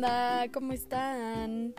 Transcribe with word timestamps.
onda? 0.00 0.46
¿Cómo 0.50 0.72
están? 0.72 1.74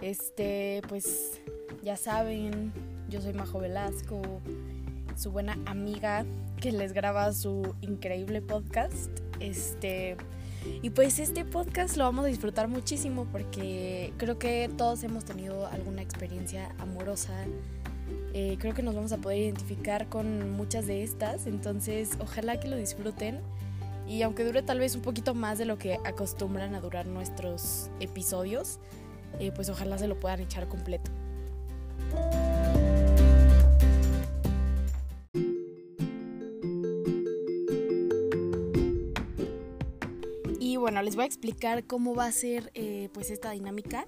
Este, 0.00 0.80
pues 0.88 1.38
ya 1.82 1.98
saben, 1.98 2.72
yo 3.10 3.20
soy 3.20 3.34
Majo 3.34 3.60
Velasco, 3.60 4.22
su 5.16 5.32
buena 5.32 5.58
amiga 5.66 6.24
que 6.62 6.72
les 6.72 6.94
graba 6.94 7.30
su 7.34 7.74
increíble 7.82 8.40
podcast. 8.40 9.10
Este, 9.38 10.16
y 10.80 10.88
pues 10.88 11.18
este 11.18 11.44
podcast 11.44 11.98
lo 11.98 12.04
vamos 12.04 12.24
a 12.24 12.28
disfrutar 12.28 12.68
muchísimo 12.68 13.26
porque 13.30 14.14
creo 14.16 14.38
que 14.38 14.70
todos 14.74 15.02
hemos 15.04 15.26
tenido 15.26 15.66
alguna 15.66 16.00
experiencia 16.00 16.74
amorosa. 16.78 17.34
Eh, 18.32 18.56
creo 18.58 18.72
que 18.72 18.82
nos 18.82 18.94
vamos 18.94 19.12
a 19.12 19.18
poder 19.18 19.40
identificar 19.40 20.08
con 20.08 20.52
muchas 20.52 20.86
de 20.86 21.02
estas, 21.02 21.46
entonces 21.46 22.16
ojalá 22.18 22.58
que 22.58 22.68
lo 22.68 22.78
disfruten. 22.78 23.40
Y 24.08 24.22
aunque 24.22 24.44
dure 24.44 24.62
tal 24.62 24.78
vez 24.78 24.94
un 24.94 25.02
poquito 25.02 25.34
más 25.34 25.58
de 25.58 25.64
lo 25.64 25.78
que 25.78 25.98
acostumbran 26.04 26.74
a 26.74 26.80
durar 26.80 27.06
nuestros 27.06 27.90
episodios, 28.00 28.78
eh, 29.40 29.52
pues 29.52 29.68
ojalá 29.68 29.98
se 29.98 30.06
lo 30.06 30.18
puedan 30.18 30.40
echar 30.40 30.68
completo. 30.68 31.10
Y 40.60 40.76
bueno, 40.76 41.02
les 41.02 41.16
voy 41.16 41.24
a 41.24 41.26
explicar 41.26 41.84
cómo 41.84 42.14
va 42.14 42.26
a 42.26 42.32
ser 42.32 42.70
eh, 42.74 43.08
pues 43.12 43.30
esta 43.30 43.50
dinámica. 43.50 44.06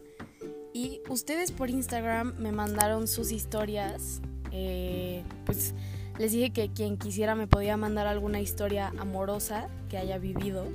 Y 0.72 1.00
ustedes 1.08 1.50
por 1.50 1.70
Instagram 1.70 2.34
me 2.38 2.52
mandaron 2.52 3.08
sus 3.08 3.32
historias. 3.32 4.20
Eh, 4.52 5.24
pues 5.44 5.74
les 6.18 6.32
dije 6.32 6.50
que 6.50 6.70
quien 6.70 6.98
quisiera 6.98 7.34
me 7.34 7.46
podía 7.46 7.76
mandar 7.76 8.06
alguna 8.06 8.40
historia 8.40 8.92
amorosa 8.98 9.68
que 9.88 9.98
haya 9.98 10.18
vivido 10.18 10.66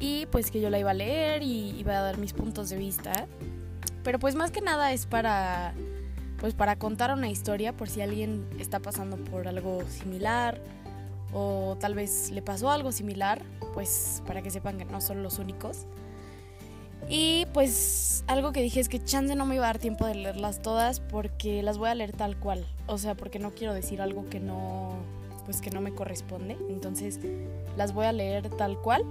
y 0.00 0.26
pues 0.26 0.50
que 0.50 0.60
yo 0.60 0.70
la 0.70 0.78
iba 0.78 0.90
a 0.90 0.94
leer 0.94 1.42
y 1.42 1.78
iba 1.78 1.96
a 1.96 2.02
dar 2.02 2.18
mis 2.18 2.32
puntos 2.32 2.70
de 2.70 2.76
vista. 2.76 3.12
Pero 4.02 4.18
pues 4.18 4.34
más 4.34 4.50
que 4.50 4.60
nada 4.60 4.92
es 4.92 5.06
para 5.06 5.74
pues 6.40 6.54
para 6.54 6.76
contar 6.76 7.12
una 7.12 7.28
historia 7.28 7.76
por 7.76 7.88
si 7.88 8.00
alguien 8.00 8.48
está 8.58 8.80
pasando 8.80 9.18
por 9.18 9.46
algo 9.46 9.82
similar 9.88 10.60
o 11.32 11.76
tal 11.78 11.94
vez 11.94 12.30
le 12.30 12.42
pasó 12.42 12.70
algo 12.70 12.92
similar, 12.92 13.42
pues 13.74 14.22
para 14.26 14.42
que 14.42 14.50
sepan 14.50 14.78
que 14.78 14.86
no 14.86 15.00
son 15.00 15.22
los 15.22 15.38
únicos. 15.38 15.86
Y 17.12 17.46
pues 17.52 18.22
algo 18.28 18.52
que 18.52 18.62
dije 18.62 18.78
es 18.78 18.88
que 18.88 19.02
chance 19.02 19.34
no 19.34 19.44
me 19.44 19.56
iba 19.56 19.64
a 19.64 19.70
dar 19.70 19.80
tiempo 19.80 20.06
de 20.06 20.14
leerlas 20.14 20.62
todas 20.62 21.00
porque 21.00 21.60
las 21.60 21.76
voy 21.76 21.88
a 21.88 21.94
leer 21.96 22.12
tal 22.12 22.38
cual. 22.38 22.64
O 22.86 22.98
sea, 22.98 23.16
porque 23.16 23.40
no 23.40 23.50
quiero 23.50 23.74
decir 23.74 24.00
algo 24.00 24.30
que 24.30 24.38
no 24.38 24.94
pues 25.44 25.60
que 25.60 25.72
no 25.72 25.80
me 25.80 25.92
corresponde. 25.92 26.56
Entonces 26.68 27.18
las 27.76 27.92
voy 27.92 28.06
a 28.06 28.12
leer 28.12 28.48
tal 28.50 28.80
cual. 28.80 29.02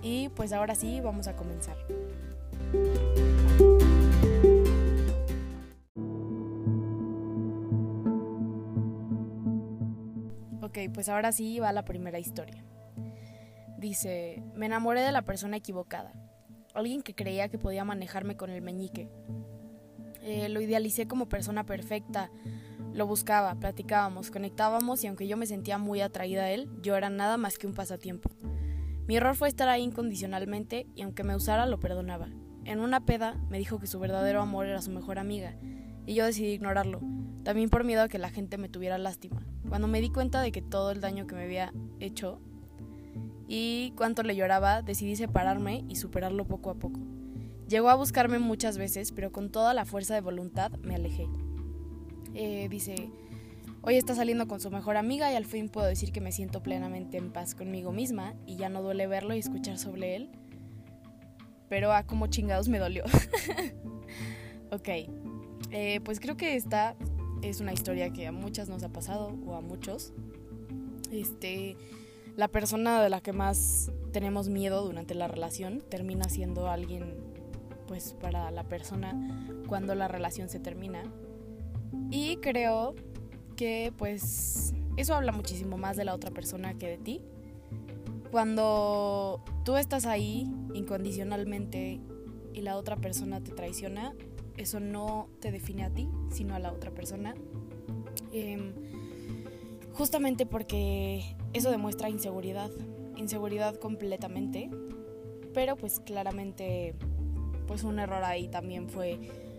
Y 0.00 0.30
pues 0.30 0.54
ahora 0.54 0.74
sí 0.74 1.02
vamos 1.02 1.26
a 1.26 1.36
comenzar. 1.36 1.76
Ok, 10.62 10.78
pues 10.94 11.10
ahora 11.10 11.30
sí 11.32 11.58
va 11.58 11.72
la 11.72 11.84
primera 11.84 12.18
historia. 12.18 12.64
Dice, 13.76 14.42
me 14.54 14.64
enamoré 14.64 15.02
de 15.02 15.12
la 15.12 15.20
persona 15.22 15.58
equivocada 15.58 16.14
alguien 16.78 17.02
que 17.02 17.14
creía 17.14 17.48
que 17.48 17.58
podía 17.58 17.84
manejarme 17.84 18.36
con 18.36 18.50
el 18.50 18.62
meñique. 18.62 19.08
Eh, 20.22 20.48
lo 20.48 20.60
idealicé 20.60 21.06
como 21.06 21.28
persona 21.28 21.64
perfecta, 21.64 22.30
lo 22.92 23.06
buscaba, 23.06 23.54
platicábamos, 23.54 24.30
conectábamos 24.30 25.04
y 25.04 25.06
aunque 25.06 25.26
yo 25.28 25.36
me 25.36 25.46
sentía 25.46 25.78
muy 25.78 26.00
atraída 26.00 26.42
a 26.44 26.50
él, 26.50 26.68
yo 26.82 26.96
era 26.96 27.10
nada 27.10 27.36
más 27.36 27.58
que 27.58 27.66
un 27.66 27.74
pasatiempo. 27.74 28.30
Mi 29.06 29.16
error 29.16 29.36
fue 29.36 29.48
estar 29.48 29.68
ahí 29.68 29.82
incondicionalmente 29.82 30.86
y 30.94 31.02
aunque 31.02 31.24
me 31.24 31.34
usara 31.34 31.66
lo 31.66 31.80
perdonaba. 31.80 32.28
En 32.64 32.80
una 32.80 33.06
peda 33.06 33.40
me 33.48 33.58
dijo 33.58 33.78
que 33.78 33.86
su 33.86 33.98
verdadero 33.98 34.42
amor 34.42 34.66
era 34.66 34.82
su 34.82 34.90
mejor 34.90 35.18
amiga 35.18 35.56
y 36.04 36.14
yo 36.14 36.26
decidí 36.26 36.52
ignorarlo, 36.52 37.00
también 37.42 37.70
por 37.70 37.84
miedo 37.84 38.02
a 38.02 38.08
que 38.08 38.18
la 38.18 38.30
gente 38.30 38.58
me 38.58 38.68
tuviera 38.68 38.98
lástima. 38.98 39.46
Cuando 39.68 39.88
me 39.88 40.00
di 40.00 40.10
cuenta 40.10 40.42
de 40.42 40.52
que 40.52 40.60
todo 40.60 40.90
el 40.90 41.00
daño 41.00 41.26
que 41.26 41.34
me 41.34 41.44
había 41.44 41.72
hecho 42.00 42.40
y 43.48 43.92
cuanto 43.96 44.22
le 44.22 44.36
lloraba, 44.36 44.82
decidí 44.82 45.16
separarme 45.16 45.84
y 45.88 45.96
superarlo 45.96 46.46
poco 46.46 46.68
a 46.70 46.74
poco. 46.74 47.00
Llegó 47.66 47.88
a 47.88 47.94
buscarme 47.94 48.38
muchas 48.38 48.76
veces, 48.76 49.10
pero 49.10 49.32
con 49.32 49.50
toda 49.50 49.72
la 49.72 49.86
fuerza 49.86 50.14
de 50.14 50.20
voluntad 50.20 50.72
me 50.82 50.94
alejé. 50.94 51.26
Eh, 52.34 52.68
dice, 52.68 53.10
hoy 53.80 53.96
está 53.96 54.14
saliendo 54.14 54.46
con 54.48 54.60
su 54.60 54.70
mejor 54.70 54.98
amiga 54.98 55.32
y 55.32 55.36
al 55.36 55.46
fin 55.46 55.70
puedo 55.70 55.86
decir 55.86 56.12
que 56.12 56.20
me 56.20 56.30
siento 56.30 56.62
plenamente 56.62 57.16
en 57.16 57.32
paz 57.32 57.54
conmigo 57.54 57.90
misma 57.90 58.34
y 58.46 58.56
ya 58.56 58.68
no 58.68 58.82
duele 58.82 59.06
verlo 59.06 59.34
y 59.34 59.38
escuchar 59.38 59.78
sobre 59.78 60.14
él. 60.14 60.30
Pero 61.70 61.92
a 61.92 62.02
como 62.02 62.26
chingados 62.26 62.68
me 62.68 62.78
dolió. 62.78 63.04
ok, 64.70 64.88
eh, 65.70 66.00
pues 66.04 66.20
creo 66.20 66.36
que 66.36 66.54
esta 66.54 66.96
es 67.40 67.60
una 67.60 67.72
historia 67.72 68.10
que 68.10 68.26
a 68.26 68.32
muchas 68.32 68.68
nos 68.68 68.82
ha 68.82 68.90
pasado 68.90 69.38
o 69.46 69.54
a 69.54 69.62
muchos. 69.62 70.12
Este 71.10 71.76
la 72.38 72.46
persona 72.46 73.02
de 73.02 73.10
la 73.10 73.20
que 73.20 73.32
más 73.32 73.90
tenemos 74.12 74.48
miedo 74.48 74.84
durante 74.84 75.16
la 75.16 75.26
relación 75.26 75.80
termina 75.80 76.28
siendo 76.28 76.70
alguien, 76.70 77.16
pues, 77.88 78.14
para 78.20 78.52
la 78.52 78.62
persona 78.62 79.58
cuando 79.66 79.96
la 79.96 80.06
relación 80.06 80.48
se 80.48 80.60
termina. 80.60 81.02
Y 82.12 82.36
creo 82.36 82.94
que, 83.56 83.92
pues, 83.98 84.72
eso 84.96 85.16
habla 85.16 85.32
muchísimo 85.32 85.78
más 85.78 85.96
de 85.96 86.04
la 86.04 86.14
otra 86.14 86.30
persona 86.30 86.74
que 86.74 86.86
de 86.86 86.98
ti. 86.98 87.22
Cuando 88.30 89.42
tú 89.64 89.76
estás 89.76 90.06
ahí 90.06 90.48
incondicionalmente 90.74 92.00
y 92.54 92.60
la 92.60 92.76
otra 92.76 92.94
persona 92.98 93.42
te 93.42 93.50
traiciona, 93.50 94.14
eso 94.56 94.78
no 94.78 95.28
te 95.40 95.50
define 95.50 95.84
a 95.84 95.90
ti, 95.90 96.08
sino 96.30 96.54
a 96.54 96.60
la 96.60 96.70
otra 96.70 96.92
persona. 96.92 97.34
Em, 98.30 98.74
justamente 99.98 100.46
porque 100.46 101.34
eso 101.52 101.72
demuestra 101.72 102.08
inseguridad, 102.08 102.70
inseguridad 103.16 103.74
completamente, 103.74 104.70
pero 105.52 105.74
pues 105.74 105.98
claramente 105.98 106.94
pues 107.66 107.82
un 107.82 107.98
error 107.98 108.22
ahí 108.22 108.46
también 108.46 108.88
fue 108.88 109.18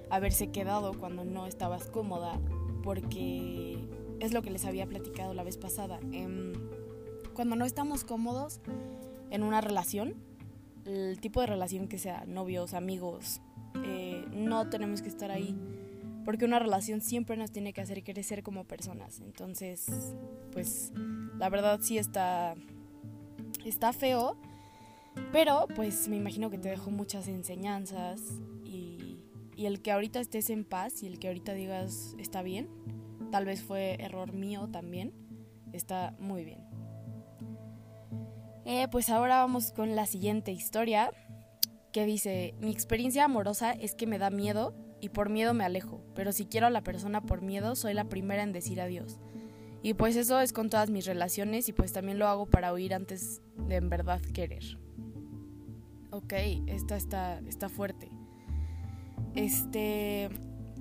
haberse 0.10 0.50
quedado 0.50 0.98
cuando 0.98 1.26
no 1.26 1.46
estabas 1.46 1.88
cómoda, 1.88 2.40
porque 2.84 3.78
es 4.22 4.32
lo 4.32 4.42
que 4.42 4.50
les 4.50 4.64
había 4.64 4.88
platicado 4.88 5.34
la 5.34 5.44
vez 5.44 5.58
pasada. 5.58 6.00
Em, 6.14 6.54
cuando 7.34 7.58
no 7.58 7.66
estamos 7.66 8.06
cómodos 8.06 8.62
en 9.32 9.44
una 9.44 9.60
relación, 9.60 10.16
el 10.86 11.20
tipo 11.20 11.42
de 11.42 11.48
relación 11.48 11.90
que 11.90 11.98
sea, 11.98 12.24
novios, 12.26 12.74
amigos, 12.74 13.42
eh, 13.84 14.26
no 14.32 14.70
tenemos 14.70 15.02
que 15.02 15.10
estar 15.10 15.32
ahí 15.32 15.54
porque 16.30 16.46
una 16.46 16.60
relación 16.60 17.02
siempre 17.02 17.38
nos 17.38 17.52
tiene 17.52 17.74
que 17.74 17.82
hacer 17.82 18.04
crecer 18.04 18.44
como 18.44 18.64
personas. 18.64 19.20
Entonces, 19.20 19.88
pues 20.52 20.94
la 21.40 21.50
verdad 21.50 21.80
sí 21.82 21.98
está 21.98 22.54
está 23.66 23.94
feo, 23.94 24.38
pero 25.32 25.66
pues 25.76 26.08
me 26.08 26.18
imagino 26.18 26.52
que 26.52 26.60
te 26.60 26.70
dejó 26.70 26.92
muchas 26.92 27.28
enseñanzas 27.28 28.22
y, 28.64 29.18
el 29.58 29.82
que 29.82 29.92
ahorita 29.92 30.20
estés 30.20 30.52
en 30.52 30.66
paz 30.66 31.02
y 31.02 31.08
el 31.08 31.18
que 31.18 31.30
ahorita 31.30 31.54
digas 31.54 32.16
está 32.20 32.44
bien, 32.44 32.70
tal 33.32 33.46
vez 33.46 33.64
fue 33.64 33.96
error 34.00 34.32
mío 34.32 34.70
también, 34.72 35.12
está 35.74 36.16
muy 36.20 36.46
bien. 36.46 36.64
Eh, 38.66 38.88
pues 38.92 39.10
ahora 39.10 39.38
vamos 39.38 39.72
con 39.72 39.96
la 39.96 40.06
siguiente 40.06 40.52
historia 40.52 41.10
que 41.92 42.06
dice, 42.06 42.54
mi 42.60 42.70
experiencia 42.70 43.26
amorosa 43.26 43.72
es 43.72 43.96
que 43.96 44.06
me 44.06 44.20
da 44.20 44.30
miedo 44.30 44.76
y 45.02 45.10
por 45.10 45.30
miedo 45.30 45.54
me 45.54 45.64
alejo, 45.64 46.02
pero 46.16 46.32
si 46.32 46.46
quiero 46.46 46.68
a 46.68 46.70
la 46.72 46.84
persona 46.84 47.22
por 47.22 47.42
miedo, 47.42 47.76
soy 47.76 47.94
la 47.94 48.06
primera 48.06 48.44
en 48.44 48.52
decir 48.52 48.82
adiós. 48.82 49.20
Y 49.82 49.94
pues 49.94 50.16
eso 50.16 50.40
es 50.42 50.52
con 50.52 50.70
todas 50.70 50.90
mis 50.90 51.06
relaciones 51.06 51.70
y 51.70 51.74
pues 51.74 51.94
también 51.94 52.20
lo 52.20 52.28
hago 52.28 52.46
para 52.46 52.74
oír 52.74 52.94
antes 52.94 53.42
de 53.68 53.76
en 53.76 53.90
verdad 53.90 54.22
querer. 54.22 54.78
Ok, 56.12 56.34
esta 56.68 56.98
está, 56.98 57.40
está 57.48 57.70
fuerte. 57.70 58.10
Este, 59.36 60.30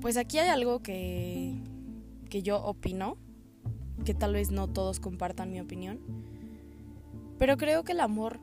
pues 0.00 0.16
aquí 0.16 0.38
hay 0.38 0.48
algo 0.48 0.80
que, 0.80 1.62
que 2.28 2.42
yo 2.42 2.62
opino, 2.62 3.18
que 4.04 4.14
tal 4.14 4.32
vez 4.32 4.50
no 4.50 4.68
todos 4.68 4.98
compartan 4.98 5.50
mi 5.50 5.60
opinión, 5.60 6.00
pero 7.38 7.56
creo 7.56 7.84
que 7.84 7.92
el 7.92 8.00
amor 8.00 8.40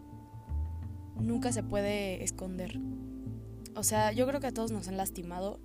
nunca 1.19 1.51
se 1.51 1.63
puede 1.63 2.23
esconder. 2.23 2.79
O 3.75 3.83
sea, 3.83 4.11
yo 4.13 4.25
creo 4.25 4.39
que 4.39 4.47
a 4.47 4.53
todos 4.53 4.71
nos 4.71 4.87
han 4.87 4.97
lastimado. 4.97 5.59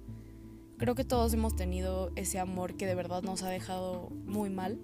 Creo 0.78 0.94
que 0.94 1.04
todos 1.04 1.32
hemos 1.32 1.54
tenido 1.54 2.10
ese 2.16 2.38
amor 2.38 2.76
que 2.76 2.86
de 2.86 2.94
verdad 2.94 3.22
nos 3.22 3.42
ha 3.42 3.48
dejado 3.48 4.08
muy 4.26 4.50
mal. 4.50 4.80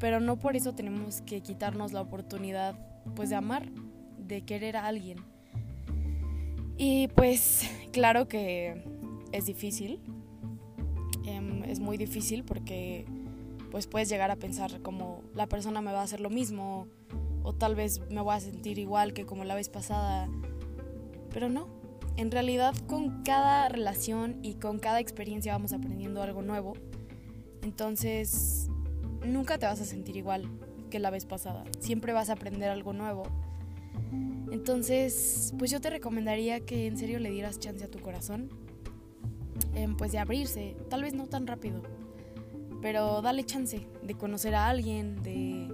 Pero 0.00 0.18
no 0.18 0.38
por 0.38 0.56
eso 0.56 0.74
tenemos 0.74 1.20
que 1.20 1.40
quitarnos 1.40 1.92
la 1.92 2.00
oportunidad 2.00 2.74
pues 3.14 3.30
de 3.30 3.36
amar, 3.36 3.70
de 4.18 4.42
querer 4.42 4.76
a 4.76 4.86
alguien. 4.86 5.18
Y 6.76 7.08
pues 7.08 7.70
claro 7.92 8.26
que 8.26 8.82
es 9.30 9.46
difícil. 9.46 10.00
Em, 11.24 11.62
es 11.62 11.78
muy 11.78 11.96
difícil 11.96 12.42
porque 12.42 13.06
pues 13.70 13.86
puedes 13.86 14.08
llegar 14.08 14.32
a 14.32 14.36
pensar 14.36 14.82
como 14.82 15.22
la 15.34 15.46
persona 15.46 15.80
me 15.80 15.92
va 15.92 16.00
a 16.00 16.04
hacer 16.04 16.20
lo 16.20 16.30
mismo 16.30 16.88
o 17.44 17.52
tal 17.52 17.76
vez 17.76 18.00
me 18.10 18.20
voy 18.20 18.34
a 18.34 18.40
sentir 18.40 18.78
igual 18.78 19.12
que 19.14 19.24
como 19.24 19.44
la 19.44 19.54
vez 19.54 19.68
pasada 19.68 20.28
Pero 21.32 21.48
no, 21.48 21.68
en 22.16 22.30
realidad 22.30 22.74
con 22.86 23.22
cada 23.22 23.68
relación 23.68 24.38
y 24.42 24.54
con 24.54 24.78
cada 24.78 25.00
experiencia 25.00 25.52
vamos 25.52 25.72
aprendiendo 25.72 26.22
algo 26.22 26.42
nuevo. 26.42 26.74
Entonces, 27.62 28.68
nunca 29.24 29.58
te 29.58 29.66
vas 29.66 29.80
a 29.80 29.84
sentir 29.84 30.16
igual 30.16 30.48
que 30.90 30.98
la 30.98 31.10
vez 31.10 31.24
pasada. 31.24 31.64
Siempre 31.78 32.12
vas 32.12 32.28
a 32.28 32.34
aprender 32.34 32.70
algo 32.70 32.92
nuevo. 32.92 33.24
Entonces, 34.50 35.54
pues 35.58 35.70
yo 35.70 35.80
te 35.80 35.88
recomendaría 35.88 36.60
que 36.60 36.86
en 36.86 36.98
serio 36.98 37.18
le 37.18 37.30
dieras 37.30 37.58
chance 37.58 37.84
a 37.84 37.90
tu 37.90 37.98
corazón. 38.00 38.50
Em, 39.74 39.96
pues 39.96 40.12
de 40.12 40.18
abrirse, 40.18 40.76
tal 40.90 41.02
vez 41.02 41.14
no 41.14 41.26
tan 41.26 41.46
rápido, 41.46 41.82
pero 42.82 43.22
dale 43.22 43.44
chance 43.44 43.86
de 44.02 44.14
conocer 44.14 44.54
a 44.54 44.68
alguien, 44.68 45.22
de 45.22 45.68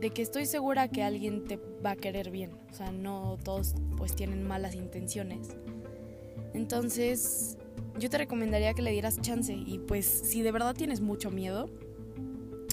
de 0.00 0.10
que 0.10 0.22
estoy 0.22 0.46
segura 0.46 0.88
que 0.88 1.02
alguien 1.02 1.44
te 1.44 1.58
va 1.84 1.92
a 1.92 1.96
querer 1.96 2.30
bien. 2.30 2.52
O 2.70 2.74
sea, 2.74 2.90
no 2.90 3.38
todos 3.44 3.74
pues 3.96 4.16
tienen 4.16 4.42
malas 4.46 4.74
intenciones. 4.74 5.56
Entonces, 6.54 7.58
yo 7.98 8.08
te 8.08 8.18
recomendaría 8.18 8.72
que 8.74 8.82
le 8.82 8.92
dieras 8.92 9.20
chance 9.20 9.52
y 9.52 9.78
pues 9.78 10.06
si 10.06 10.42
de 10.42 10.52
verdad 10.52 10.74
tienes 10.74 11.00
mucho 11.00 11.30
miedo, 11.30 11.68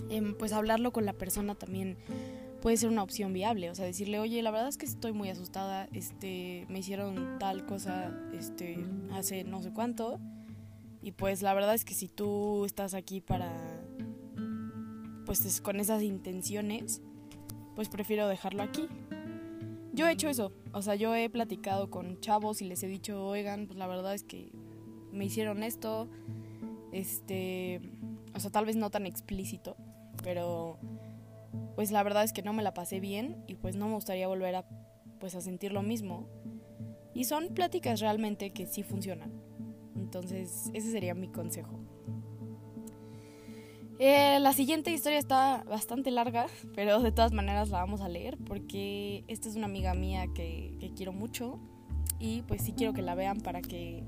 em, 0.10 0.36
pues 0.36 0.54
hablarlo 0.54 0.92
con 0.92 1.06
la 1.06 1.14
persona 1.14 1.56
también 1.56 1.98
puede 2.62 2.78
ser 2.78 2.90
una 2.90 3.04
opción 3.04 3.34
viable. 3.34 3.70
O 3.70 3.76
sea, 3.76 3.86
decirle, 3.86 4.20
oye, 4.20 4.42
la 4.42 4.52
verdad 4.52 4.70
es 4.70 4.78
que 4.78 4.86
estoy 4.86 5.12
muy 5.12 5.30
asustada, 5.30 5.88
este, 5.94 6.66
me 6.70 6.80
hicieron 6.80 7.38
tal 7.40 7.66
cosa, 7.66 8.12
este, 8.34 8.78
hace 9.12 9.44
no 9.44 9.62
sé 9.62 9.72
cuánto. 9.72 10.20
Y 11.02 11.12
pues 11.12 11.42
la 11.42 11.54
verdad 11.54 11.76
es 11.76 11.86
que 11.86 11.94
si 11.94 12.08
tú 12.08 12.66
estás 12.66 12.94
aquí 12.94 13.22
para, 13.22 13.52
pues 15.26 15.62
con 15.62 15.80
esas 15.80 16.02
intenciones, 16.04 17.02
pues 17.78 17.90
prefiero 17.90 18.28
dejarlo 18.28 18.64
aquí. 18.64 18.90
Yo 19.94 20.08
he 20.08 20.12
hecho 20.12 20.30
eso, 20.30 20.52
o 20.74 20.82
sea, 20.82 20.96
yo 20.96 21.14
he 21.14 21.30
platicado 21.30 21.92
con 21.92 22.20
chavos 22.22 22.64
y 22.64 22.66
les 22.66 22.82
he 22.82 22.88
dicho, 22.88 23.24
oigan, 23.24 23.68
pues 23.68 23.78
la 23.78 23.86
verdad 23.86 24.16
es 24.16 24.24
que 24.24 24.52
me 25.12 25.26
hicieron 25.26 25.62
esto, 25.62 26.10
este, 26.92 27.80
o 28.34 28.40
sea, 28.40 28.50
tal 28.50 28.66
vez 28.66 28.78
no 28.78 28.90
tan 28.90 29.06
explícito, 29.06 29.78
pero 30.24 30.80
pues 31.76 31.92
la 31.92 32.02
verdad 32.02 32.24
es 32.24 32.34
que 32.34 32.42
no 32.42 32.52
me 32.52 32.64
la 32.64 32.74
pasé 32.74 33.00
bien 33.00 33.44
y 33.46 33.54
pues 33.54 33.76
no 33.76 33.88
me 33.88 33.94
gustaría 33.94 34.28
volver 34.28 34.56
a, 34.56 34.66
pues 35.20 35.36
a 35.36 35.42
sentir 35.42 35.72
lo 35.72 35.84
mismo. 35.84 36.28
Y 37.14 37.26
son 37.26 37.50
pláticas 37.50 38.00
realmente 38.00 38.54
que 38.54 38.66
sí 38.66 38.82
funcionan. 38.82 39.32
Entonces, 39.96 40.72
ese 40.74 40.92
sería 40.92 41.14
mi 41.14 41.28
consejo. 41.28 41.80
Eh, 44.00 44.40
la 44.40 44.54
siguiente 44.54 44.92
historia 44.92 45.18
está 45.18 45.64
bastante 45.64 46.12
larga, 46.12 46.48
pero 46.76 47.02
de 47.02 47.12
todas 47.12 47.34
maneras 47.34 47.70
la 47.70 47.80
vamos 47.80 48.02
a 48.02 48.10
leer 48.10 48.38
porque 48.38 49.24
esta 49.28 49.50
es 49.50 49.56
una 49.56 49.66
amiga 49.66 49.94
mía 49.94 50.28
que, 50.34 50.92
quiero 50.96 51.14
mucho 51.14 51.60
y 52.20 52.44
pues 52.44 52.62
sí 52.64 52.74
quiero 52.76 52.94
que 52.94 53.02
la 53.02 53.16
vean 53.16 53.42
para 53.42 53.62
que... 53.62 54.04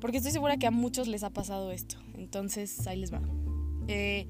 Porque 0.00 0.18
estoy 0.18 0.32
segura 0.32 0.58
que 0.58 0.66
a 0.66 0.70
muchos 0.70 1.08
les 1.08 1.24
ha 1.24 1.30
pasado 1.30 1.72
esto. 1.72 1.96
Entonces 2.14 2.86
ahí 2.86 2.98
les 2.98 3.12
va. 3.12 3.20
Eh, 3.88 4.28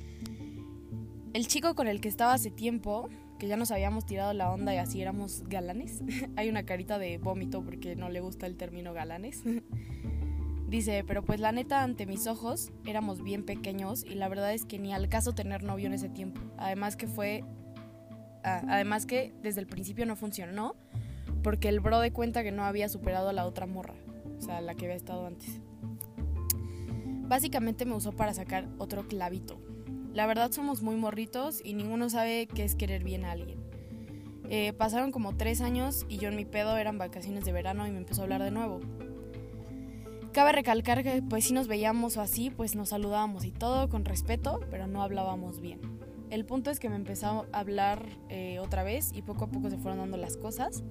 el 1.34 1.46
chico 1.46 1.74
con 1.74 1.88
el 1.88 2.00
que 2.00 2.08
estaba 2.08 2.32
hace 2.32 2.50
tiempo, 2.50 3.10
que 3.38 3.48
ya 3.48 3.56
nos 3.56 3.70
habíamos 3.70 4.06
tirado 4.06 4.32
la 4.32 4.50
onda 4.50 4.74
y 4.74 4.78
así 4.78 5.00
éramos 5.02 5.42
galanes. 5.48 6.02
Hay 6.36 6.48
una 6.48 6.64
carita 6.64 6.98
de 6.98 7.18
vómito 7.18 7.62
porque 7.62 7.96
no 7.96 8.08
le 8.08 8.20
gusta 8.20 8.46
el 8.46 8.56
término 8.56 8.92
galanes. 8.92 9.42
Dice, 10.68 11.02
pero 11.06 11.24
pues 11.24 11.40
la 11.40 11.50
neta 11.50 11.82
ante 11.82 12.04
mis 12.04 12.26
ojos 12.26 12.70
éramos 12.84 13.22
bien 13.22 13.44
pequeños 13.44 14.04
y 14.04 14.14
la 14.14 14.28
verdad 14.28 14.52
es 14.52 14.66
que 14.66 14.78
ni 14.78 14.92
al 14.92 15.08
caso 15.08 15.32
tener 15.32 15.62
novio 15.62 15.86
en 15.86 15.94
ese 15.94 16.10
tiempo. 16.10 16.40
Además 16.58 16.96
que 16.96 17.06
fue... 17.06 17.42
Ah, 18.44 18.62
además 18.68 19.06
que 19.06 19.32
desde 19.42 19.60
el 19.60 19.66
principio 19.66 20.04
no 20.06 20.14
funcionó 20.14 20.76
porque 21.42 21.68
el 21.68 21.80
bro 21.80 22.00
de 22.00 22.12
cuenta 22.12 22.42
que 22.42 22.52
no 22.52 22.64
había 22.64 22.88
superado 22.88 23.30
a 23.30 23.32
la 23.32 23.46
otra 23.46 23.66
morra, 23.66 23.94
o 24.38 24.42
sea, 24.42 24.60
la 24.60 24.74
que 24.74 24.84
había 24.84 24.96
estado 24.96 25.26
antes. 25.26 25.60
Básicamente 27.26 27.84
me 27.86 27.94
usó 27.94 28.12
para 28.12 28.34
sacar 28.34 28.68
otro 28.78 29.08
clavito. 29.08 29.58
La 30.12 30.26
verdad 30.26 30.52
somos 30.52 30.82
muy 30.82 30.96
morritos 30.96 31.60
y 31.64 31.74
ninguno 31.74 32.10
sabe 32.10 32.46
qué 32.46 32.64
es 32.64 32.74
querer 32.74 33.04
bien 33.04 33.24
a 33.24 33.32
alguien. 33.32 33.58
Eh, 34.50 34.72
pasaron 34.72 35.12
como 35.12 35.36
tres 35.36 35.60
años 35.60 36.06
y 36.08 36.18
yo 36.18 36.28
en 36.28 36.36
mi 36.36 36.44
pedo 36.44 36.76
eran 36.76 36.98
vacaciones 36.98 37.44
de 37.44 37.52
verano 37.52 37.86
y 37.86 37.90
me 37.90 37.98
empezó 37.98 38.22
a 38.22 38.24
hablar 38.24 38.42
de 38.42 38.50
nuevo. 38.50 38.80
Cabe 40.38 40.52
recalcar 40.52 41.02
que 41.02 41.20
pues 41.20 41.46
si 41.46 41.52
nos 41.52 41.66
veíamos 41.66 42.16
así, 42.16 42.50
pues 42.50 42.76
nos 42.76 42.90
saludábamos 42.90 43.44
y 43.44 43.50
todo 43.50 43.88
con 43.88 44.04
respeto, 44.04 44.60
pero 44.70 44.86
no 44.86 45.02
hablábamos 45.02 45.58
bien. 45.58 45.80
El 46.30 46.44
punto 46.44 46.70
es 46.70 46.78
que 46.78 46.88
me 46.88 46.94
empezó 46.94 47.48
a 47.50 47.58
hablar 47.58 48.06
eh, 48.28 48.60
otra 48.60 48.84
vez 48.84 49.10
y 49.12 49.22
poco 49.22 49.46
a 49.46 49.50
poco 49.50 49.68
se 49.68 49.78
fueron 49.78 49.98
dando 49.98 50.16
las 50.16 50.36
cosas. 50.36 50.84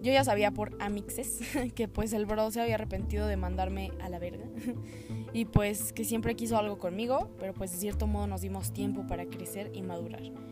Yo 0.00 0.12
ya 0.12 0.24
sabía 0.24 0.50
por 0.50 0.76
amixes 0.80 1.38
que 1.76 1.86
pues 1.86 2.12
el 2.14 2.26
bro 2.26 2.50
se 2.50 2.60
había 2.60 2.74
arrepentido 2.74 3.28
de 3.28 3.36
mandarme 3.36 3.92
a 4.00 4.08
la 4.08 4.18
verga 4.18 4.46
y 5.32 5.44
pues 5.44 5.92
que 5.92 6.02
siempre 6.02 6.34
quiso 6.34 6.58
algo 6.58 6.78
conmigo, 6.78 7.30
pero 7.38 7.54
pues 7.54 7.70
de 7.70 7.76
cierto 7.76 8.08
modo 8.08 8.26
nos 8.26 8.40
dimos 8.40 8.72
tiempo 8.72 9.06
para 9.06 9.24
crecer 9.26 9.70
y 9.72 9.82
madurar. 9.82 10.51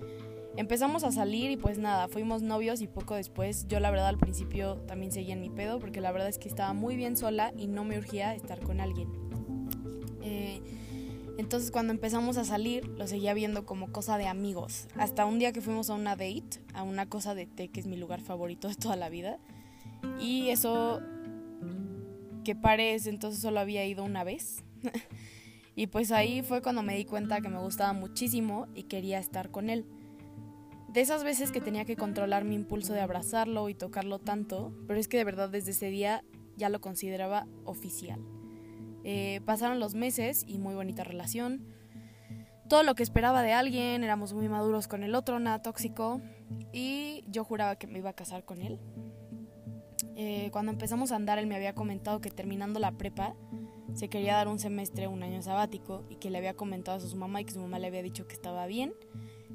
Empezamos 0.57 1.05
a 1.05 1.13
salir 1.13 1.51
y 1.51 1.57
pues 1.57 1.79
nada, 1.79 2.09
fuimos 2.09 2.43
novios 2.43 2.83
y 2.83 2.89
poco 2.89 3.15
después 3.15 3.67
yo 3.69 3.79
la 3.81 3.91
verdad 3.91 4.09
al 4.09 4.19
principio 4.19 4.77
también 4.87 5.13
seguía 5.13 5.35
en 5.35 5.41
mi 5.41 5.49
pedo 5.49 5.79
porque 5.79 6.01
la 6.01 6.11
verdad 6.11 6.29
es 6.29 6.39
que 6.39 6.49
estaba 6.49 6.73
muy 6.73 6.97
bien 6.97 7.17
sola 7.17 7.53
y 7.57 7.69
no 7.69 7.85
me 7.85 7.97
urgía 7.99 8.35
estar 8.35 8.61
con 8.61 8.81
alguien. 8.81 9.09
Eh, 10.23 10.61
entonces 11.39 11.71
cuando 11.71 11.93
empezamos 11.93 12.37
a 12.37 12.45
salir 12.45 12.87
lo 12.89 13.07
seguía 13.07 13.33
viendo 13.33 13.65
como 13.65 13.93
cosa 13.93 14.19
de 14.19 14.27
amigos. 14.27 14.89
Hasta 14.97 15.25
un 15.25 15.39
día 15.39 15.53
que 15.53 15.61
fuimos 15.61 15.89
a 15.89 15.95
una 15.95 16.17
date, 16.17 16.61
a 16.75 16.83
una 16.83 17.09
cosa 17.09 17.35
de 17.35 17.47
té 17.47 17.69
que 17.69 17.81
es 17.81 17.87
mi 17.87 17.97
lugar 17.97 18.21
favorito 18.21 18.69
de 18.69 18.75
toda 18.75 18.97
la 18.97 19.09
vida. 19.09 19.39
Y 20.21 20.49
eso 20.49 21.01
que 22.45 22.57
parece 22.57 23.11
entonces 23.11 23.41
solo 23.41 23.61
había 23.61 23.87
ido 23.87 24.03
una 24.05 24.25
vez. 24.25 24.65
y 25.77 25.87
pues 25.87 26.11
ahí 26.11 26.43
fue 26.43 26.61
cuando 26.61 26.83
me 26.83 26.97
di 26.97 27.05
cuenta 27.05 27.41
que 27.41 27.49
me 27.49 27.61
gustaba 27.61 27.93
muchísimo 27.93 28.67
y 28.75 28.85
quería 28.85 29.19
estar 29.19 29.51
con 29.51 29.71
él. 29.71 29.87
De 30.93 31.01
esas 31.01 31.23
veces 31.23 31.53
que 31.53 31.61
tenía 31.61 31.85
que 31.85 31.95
controlar 31.95 32.45
mi 32.45 32.57
impulso 32.57 32.95
de 32.95 33.01
abrazarlo 33.01 33.69
y 33.69 33.75
tocarlo 33.75 34.19
tanto, 34.19 34.75
pero 34.89 34.99
es 34.99 35.07
que 35.07 35.19
de 35.19 35.25
verdad 35.25 35.49
desde 35.49 35.71
ese 35.71 35.89
día 35.89 36.25
ya 36.57 36.69
lo 36.69 36.81
consideraba 36.81 37.47
oficial. 37.65 38.21
Eh, 39.05 39.41
pasaron 39.45 39.79
los 39.79 39.95
meses 39.95 40.45
y 40.49 40.59
muy 40.59 40.75
bonita 40.75 41.05
relación. 41.05 41.65
Todo 42.69 42.83
lo 42.83 42.97
que 42.97 43.05
esperaba 43.05 43.43
de 43.43 43.53
alguien, 43.53 44.03
éramos 44.03 44.33
muy 44.33 44.49
maduros 44.49 44.89
con 44.89 45.05
el 45.05 45.15
otro, 45.15 45.39
nada 45.39 45.63
tóxico, 45.63 46.21
y 46.73 47.23
yo 47.29 47.45
juraba 47.45 47.77
que 47.77 47.87
me 47.87 48.01
iba 48.01 48.11
a 48.11 48.15
casar 48.15 48.45
con 48.45 48.61
él. 48.61 48.81
Eh, 50.17 50.49
cuando 50.51 50.73
empezamos 50.73 51.13
a 51.13 51.17
andar, 51.17 51.39
él 51.39 51.47
me 51.47 51.55
había 51.55 51.73
comentado 51.73 52.21
que 52.21 52.31
terminando 52.31 52.81
la 52.81 52.91
prepa 52.91 53.37
se 53.95 54.09
quería 54.09 54.35
dar 54.35 54.49
un 54.49 54.59
semestre, 54.59 55.07
un 55.07 55.23
año 55.23 55.41
sabático, 55.41 56.05
y 56.11 56.17
que 56.17 56.31
le 56.31 56.39
había 56.39 56.55
comentado 56.55 56.97
a 56.97 57.01
su 57.01 57.17
mamá 57.17 57.41
y 57.41 57.45
que 57.45 57.53
su 57.53 57.61
mamá 57.61 57.79
le 57.79 57.87
había 57.87 58.03
dicho 58.03 58.27
que 58.27 58.35
estaba 58.35 58.67
bien 58.67 58.93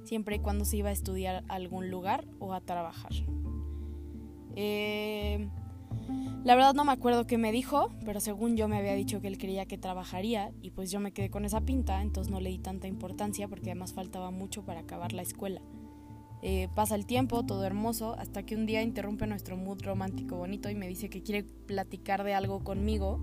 siempre 0.05 0.37
y 0.37 0.39
cuando 0.39 0.65
se 0.65 0.77
iba 0.77 0.89
a 0.89 0.93
estudiar 0.93 1.43
a 1.47 1.55
algún 1.55 1.89
lugar 1.89 2.25
o 2.39 2.53
a 2.53 2.61
trabajar. 2.61 3.11
Eh, 4.55 5.49
la 6.43 6.55
verdad 6.55 6.73
no 6.73 6.85
me 6.85 6.91
acuerdo 6.91 7.25
qué 7.25 7.37
me 7.37 7.51
dijo, 7.51 7.89
pero 8.05 8.19
según 8.19 8.55
yo 8.55 8.67
me 8.67 8.77
había 8.77 8.93
dicho 8.93 9.19
que 9.19 9.27
él 9.27 9.37
quería 9.37 9.65
que 9.65 9.77
trabajaría 9.77 10.51
y 10.61 10.71
pues 10.71 10.91
yo 10.91 10.99
me 10.99 11.11
quedé 11.11 11.29
con 11.29 11.43
esa 11.43 11.61
pinta, 11.61 12.01
entonces 12.01 12.31
no 12.31 12.39
le 12.39 12.51
di 12.51 12.59
tanta 12.59 12.87
importancia 12.87 13.47
porque 13.47 13.71
además 13.71 13.93
faltaba 13.93 14.31
mucho 14.31 14.63
para 14.63 14.81
acabar 14.81 15.13
la 15.13 15.23
escuela. 15.23 15.61
Eh, 16.43 16.67
pasa 16.75 16.93
el 16.93 17.07
tiempo, 17.07 17.43
todo 17.43 17.65
hermoso, 17.65 18.15
hasta 18.19 18.43
que 18.43 18.55
un 18.55 18.67
día 18.67 18.83
interrumpe 18.83 19.25
nuestro 19.25 19.57
mood 19.57 19.81
romántico 19.81 20.35
bonito 20.35 20.69
y 20.69 20.75
me 20.75 20.87
dice 20.87 21.09
que 21.09 21.23
quiere 21.23 21.43
platicar 21.43 22.23
de 22.23 22.35
algo 22.35 22.63
conmigo 22.63 23.19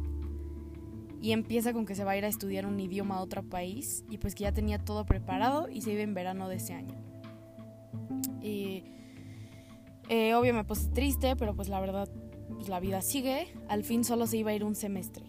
y 1.23 1.31
empieza 1.31 1.73
con 1.73 1.87
que 1.87 1.95
se 1.95 2.02
va 2.02 2.11
a 2.11 2.17
ir 2.17 2.25
a 2.25 2.29
estudiar 2.29 2.67
un 2.67 2.79
idioma 2.81 3.17
a 3.17 3.21
otro 3.21 3.45
país 3.45 4.05
y 4.11 4.19
pues 4.19 4.35
que 4.35 4.43
ya 4.43 4.52
tenía 4.52 4.79
todo 4.79 5.07
preparado 5.07 5.69
y 5.69 5.81
se 5.81 5.93
iba 5.93 6.02
en 6.02 6.14
verano 6.14 6.49
de 6.49 6.57
ese 6.57 6.75
año. 6.75 6.97
Y 8.43 8.83
eh, 10.09 10.35
obvio 10.35 10.52
me 10.52 10.64
puse 10.64 10.88
triste, 10.88 11.37
pero 11.37 11.55
pues 11.55 11.69
la 11.69 11.81
verdad 11.81 12.11
pues 12.52 12.69
la 12.69 12.81
vida 12.81 13.00
sigue. 13.02 13.47
Al 13.69 13.85
fin 13.85 14.02
solo 14.02 14.26
se 14.26 14.38
iba 14.38 14.50
a 14.50 14.55
ir 14.55 14.64
un 14.64 14.75
semestre. 14.75 15.25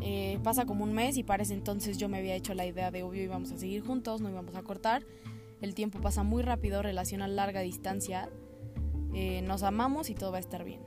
Eh, 0.00 0.38
pasa 0.42 0.64
como 0.64 0.84
un 0.84 0.94
mes 0.94 1.18
y 1.18 1.22
para 1.22 1.42
ese 1.42 1.52
entonces 1.52 1.98
yo 1.98 2.08
me 2.08 2.16
había 2.16 2.34
hecho 2.34 2.54
la 2.54 2.64
idea 2.64 2.90
de 2.90 3.02
obvio 3.02 3.22
íbamos 3.22 3.52
a 3.52 3.58
seguir 3.58 3.82
juntos, 3.82 4.22
no 4.22 4.30
íbamos 4.30 4.54
a 4.54 4.62
cortar. 4.62 5.04
El 5.60 5.74
tiempo 5.74 6.00
pasa 6.00 6.22
muy 6.22 6.42
rápido, 6.42 6.80
relación 6.80 7.20
a 7.20 7.28
larga 7.28 7.60
distancia. 7.60 8.30
Eh, 9.12 9.42
nos 9.42 9.64
amamos 9.64 10.08
y 10.08 10.14
todo 10.14 10.32
va 10.32 10.38
a 10.38 10.40
estar 10.40 10.64
bien. 10.64 10.80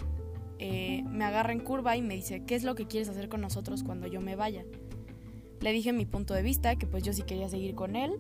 Eh, 0.66 1.04
me 1.10 1.26
agarra 1.26 1.52
en 1.52 1.60
curva 1.60 1.98
y 1.98 2.02
me 2.02 2.16
dice, 2.16 2.46
¿qué 2.46 2.56
es 2.56 2.64
lo 2.64 2.74
que 2.74 2.88
quieres 2.88 3.10
hacer 3.10 3.28
con 3.28 3.42
nosotros 3.42 3.84
cuando 3.84 4.08
yo 4.08 4.22
me 4.22 4.38
vaya? 4.38 4.64
Le 5.60 5.74
dije 5.74 5.92
mi 5.92 6.06
punto 6.06 6.34
de 6.34 6.42
vista, 6.42 6.78
que 6.78 6.88
pues 6.88 7.04
yo 7.04 7.12
sí 7.12 7.24
quería 7.24 7.50
seguir 7.50 7.76
con 7.76 7.98
él 7.98 8.14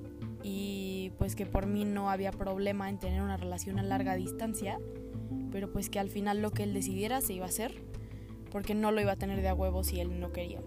y 0.44 1.14
pues 1.18 1.38
que 1.38 1.46
por 1.46 1.68
mí 1.68 1.86
no 1.86 2.10
había 2.10 2.32
problema 2.32 2.90
en 2.90 3.00
tener 3.00 3.22
una 3.22 3.38
relación 3.38 3.80
a 3.80 3.84
larga 3.84 4.16
distancia, 4.16 4.78
pero 5.54 5.72
pues 5.72 5.90
que 5.90 6.00
al 6.00 6.10
final 6.10 6.42
lo 6.42 6.52
que 6.52 6.64
él 6.64 6.74
decidiera 6.74 7.22
se 7.22 7.32
iba 7.32 7.46
a 7.46 7.48
hacer, 7.48 7.82
porque 8.52 8.76
no 8.76 8.92
lo 8.92 9.00
iba 9.00 9.14
a 9.14 9.16
tener 9.16 9.42
de 9.42 9.48
a 9.48 9.54
huevo 9.54 9.86
si 9.86 10.02
él 10.02 10.20
no 10.20 10.34
quería. 10.34 10.60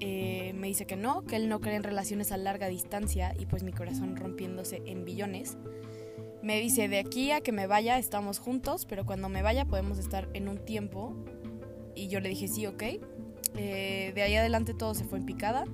Eh, 0.00 0.54
me 0.54 0.68
dice 0.68 0.86
que 0.86 0.96
no, 0.96 1.26
que 1.26 1.36
él 1.36 1.50
no 1.50 1.60
cree 1.60 1.76
en 1.76 1.82
relaciones 1.82 2.32
a 2.32 2.38
larga 2.38 2.68
distancia 2.68 3.34
y 3.38 3.44
pues 3.44 3.62
mi 3.62 3.72
corazón 3.72 4.16
rompiéndose 4.16 4.80
en 4.86 5.04
billones. 5.04 5.58
Me 6.42 6.58
dice, 6.58 6.88
de 6.88 6.98
aquí 6.98 7.30
a 7.32 7.40
que 7.40 7.52
me 7.52 7.66
vaya 7.66 7.98
estamos 7.98 8.38
juntos, 8.38 8.86
pero 8.86 9.04
cuando 9.04 9.28
me 9.28 9.42
vaya 9.42 9.66
podemos 9.66 9.98
estar 9.98 10.28
en 10.32 10.48
un 10.48 10.64
tiempo. 10.64 11.14
Y 11.94 12.08
yo 12.08 12.20
le 12.20 12.28
dije, 12.30 12.48
sí, 12.48 12.66
ok. 12.66 12.82
Eh, 13.56 14.12
de 14.14 14.22
ahí 14.22 14.36
adelante 14.36 14.74
todo 14.74 14.94
se 14.94 15.04
fue 15.04 15.18
en 15.18 15.26
picada. 15.26 15.64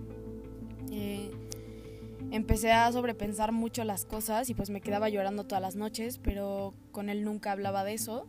Eh, 0.90 1.30
empecé 2.30 2.73
a 2.73 2.90
sobrepensar 2.90 3.52
mucho 3.52 3.85
las 3.85 4.04
cosas 4.04 4.50
y 4.50 4.54
pues 4.54 4.70
me 4.70 4.80
quedaba 4.80 5.08
llorando 5.08 5.44
todas 5.44 5.62
las 5.62 5.76
noches, 5.76 6.18
pero 6.18 6.75
con 6.90 7.08
él 7.08 7.25
nunca 7.25 7.52
hablaba 7.52 7.85
de 7.85 7.94
eso. 7.94 8.26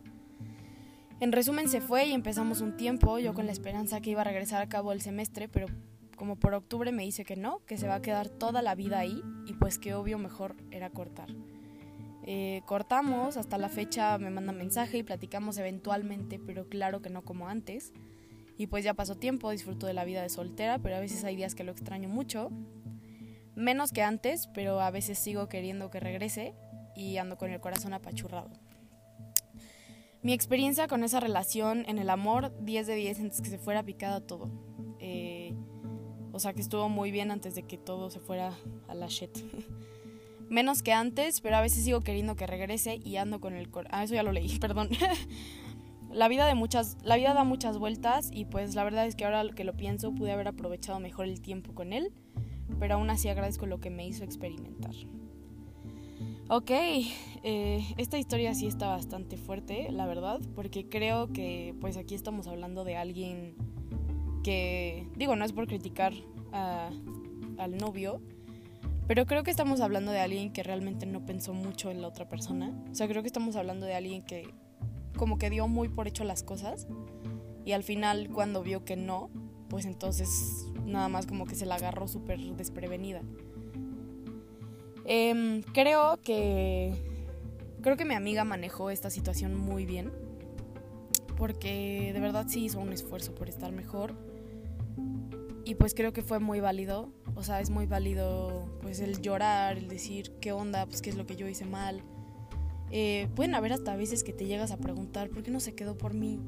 En 1.20 1.32
resumen 1.32 1.68
se 1.68 1.80
fue 1.80 2.06
y 2.06 2.12
empezamos 2.12 2.60
un 2.60 2.76
tiempo, 2.76 3.18
yo 3.18 3.34
con 3.34 3.46
la 3.46 3.52
esperanza 3.52 4.00
que 4.00 4.10
iba 4.10 4.20
a 4.20 4.24
regresar 4.24 4.62
a 4.62 4.68
cabo 4.68 4.92
el 4.92 5.00
semestre, 5.00 5.48
pero 5.48 5.66
como 6.16 6.36
por 6.36 6.54
octubre 6.54 6.92
me 6.92 7.02
dice 7.02 7.24
que 7.24 7.34
no, 7.34 7.64
que 7.66 7.76
se 7.76 7.88
va 7.88 7.96
a 7.96 8.02
quedar 8.02 8.28
toda 8.28 8.62
la 8.62 8.76
vida 8.76 9.00
ahí 9.00 9.22
y 9.46 9.54
pues 9.54 9.78
que 9.78 9.94
obvio 9.94 10.18
mejor 10.18 10.54
era 10.70 10.90
cortar. 10.90 11.28
Eh, 12.30 12.60
cortamos, 12.66 13.38
hasta 13.38 13.56
la 13.56 13.70
fecha 13.70 14.18
me 14.18 14.28
manda 14.28 14.52
mensaje 14.52 14.98
y 14.98 15.02
platicamos 15.02 15.56
eventualmente, 15.56 16.38
pero 16.38 16.68
claro 16.68 17.00
que 17.00 17.08
no 17.08 17.24
como 17.24 17.48
antes. 17.48 17.94
Y 18.58 18.66
pues 18.66 18.84
ya 18.84 18.92
pasó 18.92 19.14
tiempo, 19.14 19.50
disfruto 19.50 19.86
de 19.86 19.94
la 19.94 20.04
vida 20.04 20.20
de 20.20 20.28
soltera, 20.28 20.78
pero 20.78 20.96
a 20.96 21.00
veces 21.00 21.24
hay 21.24 21.36
días 21.36 21.54
que 21.54 21.64
lo 21.64 21.72
extraño 21.72 22.10
mucho. 22.10 22.50
Menos 23.54 23.92
que 23.92 24.02
antes, 24.02 24.46
pero 24.48 24.82
a 24.82 24.90
veces 24.90 25.18
sigo 25.18 25.48
queriendo 25.48 25.90
que 25.90 26.00
regrese 26.00 26.54
y 26.94 27.16
ando 27.16 27.38
con 27.38 27.50
el 27.50 27.60
corazón 27.60 27.94
apachurrado. 27.94 28.50
Mi 30.20 30.34
experiencia 30.34 30.86
con 30.86 31.04
esa 31.04 31.20
relación 31.20 31.86
en 31.88 31.98
el 31.98 32.10
amor, 32.10 32.52
10 32.60 32.88
de 32.88 32.94
10 32.94 33.20
antes 33.20 33.40
que 33.40 33.48
se 33.48 33.58
fuera 33.58 33.82
picada 33.84 34.20
todo. 34.20 34.50
Eh, 35.00 35.54
o 36.32 36.38
sea 36.38 36.52
que 36.52 36.60
estuvo 36.60 36.90
muy 36.90 37.10
bien 37.10 37.30
antes 37.30 37.54
de 37.54 37.62
que 37.62 37.78
todo 37.78 38.10
se 38.10 38.20
fuera 38.20 38.52
a 38.86 38.94
la 38.94 39.06
shit. 39.06 39.30
Menos 40.48 40.82
que 40.82 40.92
antes, 40.92 41.40
pero 41.40 41.56
a 41.56 41.60
veces 41.60 41.84
sigo 41.84 42.00
queriendo 42.00 42.36
que 42.36 42.46
regrese 42.46 43.00
y 43.04 43.16
ando 43.16 43.40
con 43.40 43.54
el 43.54 43.70
corazón... 43.70 43.94
Ah, 43.94 44.04
eso 44.04 44.14
ya 44.14 44.22
lo 44.22 44.32
leí, 44.32 44.58
perdón. 44.60 44.88
la 46.10 46.28
vida 46.28 46.46
de 46.46 46.54
muchas 46.54 46.96
la 47.02 47.16
vida 47.16 47.34
da 47.34 47.44
muchas 47.44 47.78
vueltas 47.78 48.30
y 48.32 48.46
pues 48.46 48.74
la 48.74 48.84
verdad 48.84 49.06
es 49.06 49.14
que 49.14 49.24
ahora 49.24 49.44
que 49.54 49.64
lo 49.64 49.76
pienso 49.76 50.14
pude 50.14 50.32
haber 50.32 50.48
aprovechado 50.48 51.00
mejor 51.00 51.26
el 51.26 51.40
tiempo 51.40 51.74
con 51.74 51.92
él, 51.92 52.12
pero 52.78 52.94
aún 52.94 53.10
así 53.10 53.28
agradezco 53.28 53.66
lo 53.66 53.80
que 53.80 53.90
me 53.90 54.06
hizo 54.06 54.24
experimentar. 54.24 54.94
Ok, 56.50 56.70
eh, 56.70 57.84
esta 57.98 58.16
historia 58.16 58.54
sí 58.54 58.66
está 58.66 58.88
bastante 58.88 59.36
fuerte, 59.36 59.92
la 59.92 60.06
verdad, 60.06 60.40
porque 60.54 60.88
creo 60.88 61.30
que 61.30 61.74
pues 61.78 61.98
aquí 61.98 62.14
estamos 62.14 62.46
hablando 62.46 62.84
de 62.84 62.96
alguien 62.96 63.54
que, 64.42 65.06
digo, 65.14 65.36
no 65.36 65.44
es 65.44 65.52
por 65.52 65.66
criticar 65.66 66.14
al 66.52 67.76
novio, 67.76 68.22
pero 69.08 69.26
creo 69.26 69.42
que 69.42 69.50
estamos 69.50 69.80
hablando 69.80 70.12
de 70.12 70.20
alguien 70.20 70.52
que 70.52 70.62
realmente 70.62 71.06
no 71.06 71.24
pensó 71.24 71.54
mucho 71.54 71.90
en 71.90 72.02
la 72.02 72.08
otra 72.08 72.28
persona. 72.28 72.72
O 72.92 72.94
sea, 72.94 73.08
creo 73.08 73.22
que 73.22 73.28
estamos 73.28 73.56
hablando 73.56 73.86
de 73.86 73.94
alguien 73.94 74.22
que 74.22 74.54
como 75.16 75.38
que 75.38 75.50
dio 75.50 75.66
muy 75.66 75.88
por 75.88 76.06
hecho 76.06 76.22
las 76.22 76.42
cosas 76.44 76.86
y 77.64 77.72
al 77.72 77.82
final 77.82 78.28
cuando 78.30 78.62
vio 78.62 78.84
que 78.84 78.96
no, 78.96 79.30
pues 79.68 79.86
entonces 79.86 80.66
nada 80.84 81.08
más 81.08 81.26
como 81.26 81.46
que 81.46 81.54
se 81.54 81.66
la 81.66 81.76
agarró 81.76 82.06
súper 82.06 82.38
desprevenida. 82.54 83.22
Em, 85.06 85.62
creo 85.62 86.18
que. 86.22 86.92
Creo 87.80 87.96
que 87.96 88.04
mi 88.04 88.14
amiga 88.14 88.44
manejó 88.44 88.90
esta 88.90 89.08
situación 89.08 89.56
muy 89.56 89.86
bien. 89.86 90.12
Porque 91.36 92.10
de 92.12 92.20
verdad 92.20 92.46
sí 92.46 92.64
hizo 92.64 92.78
un 92.78 92.92
esfuerzo 92.92 93.34
por 93.34 93.48
estar 93.48 93.72
mejor. 93.72 94.14
Y 95.68 95.74
pues 95.74 95.92
creo 95.92 96.14
que 96.14 96.22
fue 96.22 96.38
muy 96.38 96.60
válido. 96.60 97.10
O 97.34 97.42
sea, 97.42 97.60
es 97.60 97.68
muy 97.68 97.84
válido 97.84 98.64
pues 98.80 99.00
el 99.00 99.20
llorar, 99.20 99.76
el 99.76 99.86
decir 99.86 100.32
qué 100.40 100.50
onda, 100.50 100.86
pues 100.86 101.02
qué 101.02 101.10
es 101.10 101.16
lo 101.16 101.26
que 101.26 101.36
yo 101.36 101.46
hice 101.46 101.66
mal. 101.66 102.00
Eh, 102.90 103.28
pueden 103.36 103.54
haber 103.54 103.74
hasta 103.74 103.94
veces 103.94 104.24
que 104.24 104.32
te 104.32 104.46
llegas 104.46 104.70
a 104.70 104.78
preguntar 104.78 105.28
por 105.28 105.42
qué 105.42 105.50
no 105.50 105.60
se 105.60 105.74
quedó 105.74 105.98
por 105.98 106.14
mí. 106.14 106.40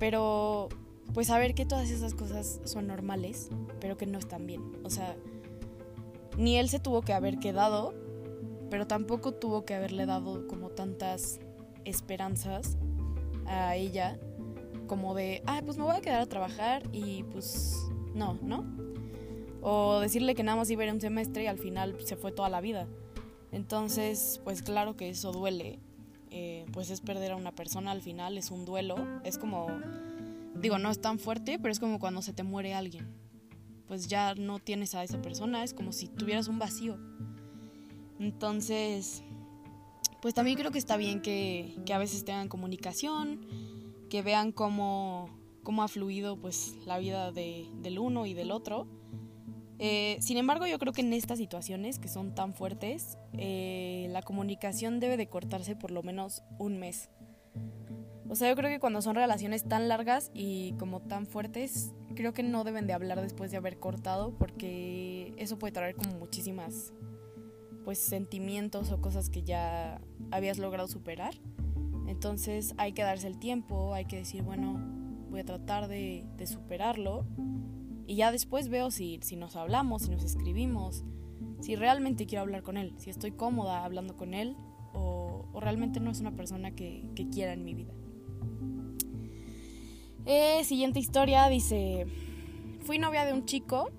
Pero 0.00 0.70
pues 1.14 1.28
saber 1.28 1.54
que 1.54 1.66
todas 1.66 1.88
esas 1.88 2.14
cosas 2.14 2.60
son 2.64 2.88
normales, 2.88 3.48
pero 3.80 3.96
que 3.96 4.06
no 4.06 4.18
están 4.18 4.44
bien. 4.44 4.72
O 4.82 4.90
sea, 4.90 5.14
ni 6.36 6.56
él 6.56 6.68
se 6.68 6.80
tuvo 6.80 7.02
que 7.02 7.12
haber 7.12 7.38
quedado, 7.38 7.94
pero 8.70 8.88
tampoco 8.88 9.34
tuvo 9.34 9.64
que 9.64 9.74
haberle 9.74 10.04
dado 10.04 10.48
como 10.48 10.70
tantas 10.70 11.38
esperanzas 11.84 12.76
a 13.46 13.76
ella, 13.76 14.18
como 14.88 15.14
de, 15.14 15.44
ah, 15.46 15.62
pues 15.64 15.78
me 15.78 15.84
voy 15.84 15.94
a 15.94 16.00
quedar 16.00 16.22
a 16.22 16.26
trabajar 16.26 16.82
y 16.90 17.22
pues 17.22 17.86
no, 18.16 18.38
¿no? 18.42 18.64
O 19.62 20.00
decirle 20.00 20.34
que 20.34 20.42
nada 20.42 20.56
más 20.56 20.70
iba 20.70 20.82
a 20.82 20.86
ir 20.86 20.92
un 20.92 21.00
semestre 21.00 21.44
y 21.44 21.46
al 21.46 21.58
final 21.58 21.96
se 22.04 22.16
fue 22.16 22.32
toda 22.32 22.48
la 22.48 22.60
vida. 22.60 22.86
Entonces, 23.52 24.40
pues 24.44 24.62
claro 24.62 24.96
que 24.96 25.08
eso 25.08 25.32
duele, 25.32 25.78
eh, 26.30 26.66
pues 26.72 26.90
es 26.90 27.00
perder 27.00 27.32
a 27.32 27.36
una 27.36 27.52
persona 27.52 27.92
al 27.92 28.02
final, 28.02 28.38
es 28.38 28.50
un 28.50 28.64
duelo, 28.64 28.96
es 29.24 29.38
como, 29.38 29.68
digo, 30.54 30.78
no 30.78 30.90
es 30.90 31.00
tan 31.00 31.18
fuerte, 31.18 31.58
pero 31.58 31.70
es 31.70 31.78
como 31.78 32.00
cuando 32.00 32.22
se 32.22 32.32
te 32.32 32.42
muere 32.42 32.74
alguien 32.74 33.06
pues 33.86 34.08
ya 34.08 34.34
no 34.34 34.58
tienes 34.58 34.94
a 34.94 35.04
esa 35.04 35.20
persona, 35.22 35.64
es 35.64 35.72
como 35.72 35.92
si 35.92 36.08
tuvieras 36.08 36.48
un 36.48 36.58
vacío. 36.58 36.98
Entonces, 38.18 39.22
pues 40.20 40.34
también 40.34 40.58
creo 40.58 40.70
que 40.70 40.78
está 40.78 40.96
bien 40.96 41.20
que, 41.20 41.74
a 41.92 41.98
veces 41.98 42.24
tengan 42.24 42.48
comunicación, 42.48 43.46
que 44.10 44.22
vean 44.22 44.52
cómo, 44.52 45.30
cómo 45.66 45.82
ha 45.82 45.88
fluido 45.88 46.36
pues 46.36 46.76
la 46.86 46.96
vida 46.96 47.32
del 47.32 47.98
uno 47.98 48.24
y 48.24 48.34
del 48.34 48.52
otro. 48.52 48.86
Eh, 49.80 50.16
sin 50.20 50.36
embargo, 50.36 50.64
yo 50.68 50.78
creo 50.78 50.92
que 50.92 51.00
en 51.00 51.12
estas 51.12 51.38
situaciones 51.38 51.98
que 51.98 52.06
son 52.06 52.36
tan 52.36 52.54
fuertes, 52.54 53.18
eh, 53.32 54.06
la 54.10 54.22
comunicación 54.22 55.00
debe 55.00 55.16
de 55.16 55.26
cortarse 55.28 55.74
por 55.74 55.90
lo 55.90 56.04
menos 56.04 56.44
un 56.60 56.78
mes. 56.78 57.10
O 58.28 58.36
sea, 58.36 58.48
yo 58.48 58.54
creo 58.54 58.70
que 58.70 58.78
cuando 58.78 59.02
son 59.02 59.16
relaciones 59.16 59.64
tan 59.64 59.88
largas 59.88 60.30
y 60.32 60.74
como 60.78 61.00
tan 61.00 61.26
fuertes, 61.26 61.92
creo 62.14 62.32
que 62.32 62.44
no 62.44 62.62
deben 62.62 62.86
de 62.86 62.92
hablar 62.92 63.20
después 63.20 63.50
de 63.50 63.56
haber 63.56 63.80
cortado 63.80 64.38
porque 64.38 65.34
eso 65.36 65.58
puede 65.58 65.72
traer 65.72 65.96
como 65.96 66.16
muchísimas 66.16 66.92
pues 67.84 67.98
sentimientos 67.98 68.92
o 68.92 69.00
cosas 69.00 69.30
que 69.30 69.42
ya 69.42 70.00
habías 70.30 70.58
logrado 70.58 70.86
superar. 70.86 71.34
Entonces 72.06 72.72
hay 72.78 72.92
que 72.92 73.02
darse 73.02 73.26
el 73.26 73.40
tiempo, 73.40 73.94
hay 73.94 74.04
que 74.04 74.14
decir, 74.14 74.44
bueno, 74.44 74.95
voy 75.36 75.42
a 75.42 75.44
tratar 75.44 75.86
de, 75.86 76.24
superarlo 76.46 77.26
y 78.06 78.16
ya 78.16 78.32
después 78.32 78.70
veo 78.70 78.90
si, 78.90 79.20
nos 79.36 79.54
hablamos, 79.54 80.04
si 80.04 80.10
nos 80.10 80.24
escribimos, 80.24 81.04
si 81.60 81.76
realmente 81.76 82.24
quiero 82.24 82.40
hablar 82.40 82.62
con 82.62 82.78
él, 82.78 82.94
si 82.96 83.10
estoy 83.10 83.32
cómoda 83.32 83.84
hablando 83.84 84.16
con 84.16 84.32
él 84.32 84.56
o, 84.94 85.44
realmente 85.60 86.00
no 86.00 86.10
es 86.10 86.20
una 86.20 86.32
persona 86.32 86.70
que, 86.70 87.10
que 87.14 87.28
quiera 87.28 87.52
en 87.52 87.64
mi 87.64 87.74
vida. 87.74 87.92
Eh, 90.24 90.64
siguiente 90.64 91.00
historia 91.00 91.48
dice, 91.48 92.06
fui 92.80 92.98
novia 92.98 93.26
de 93.26 93.34
un 93.34 93.44
chico 93.44 93.90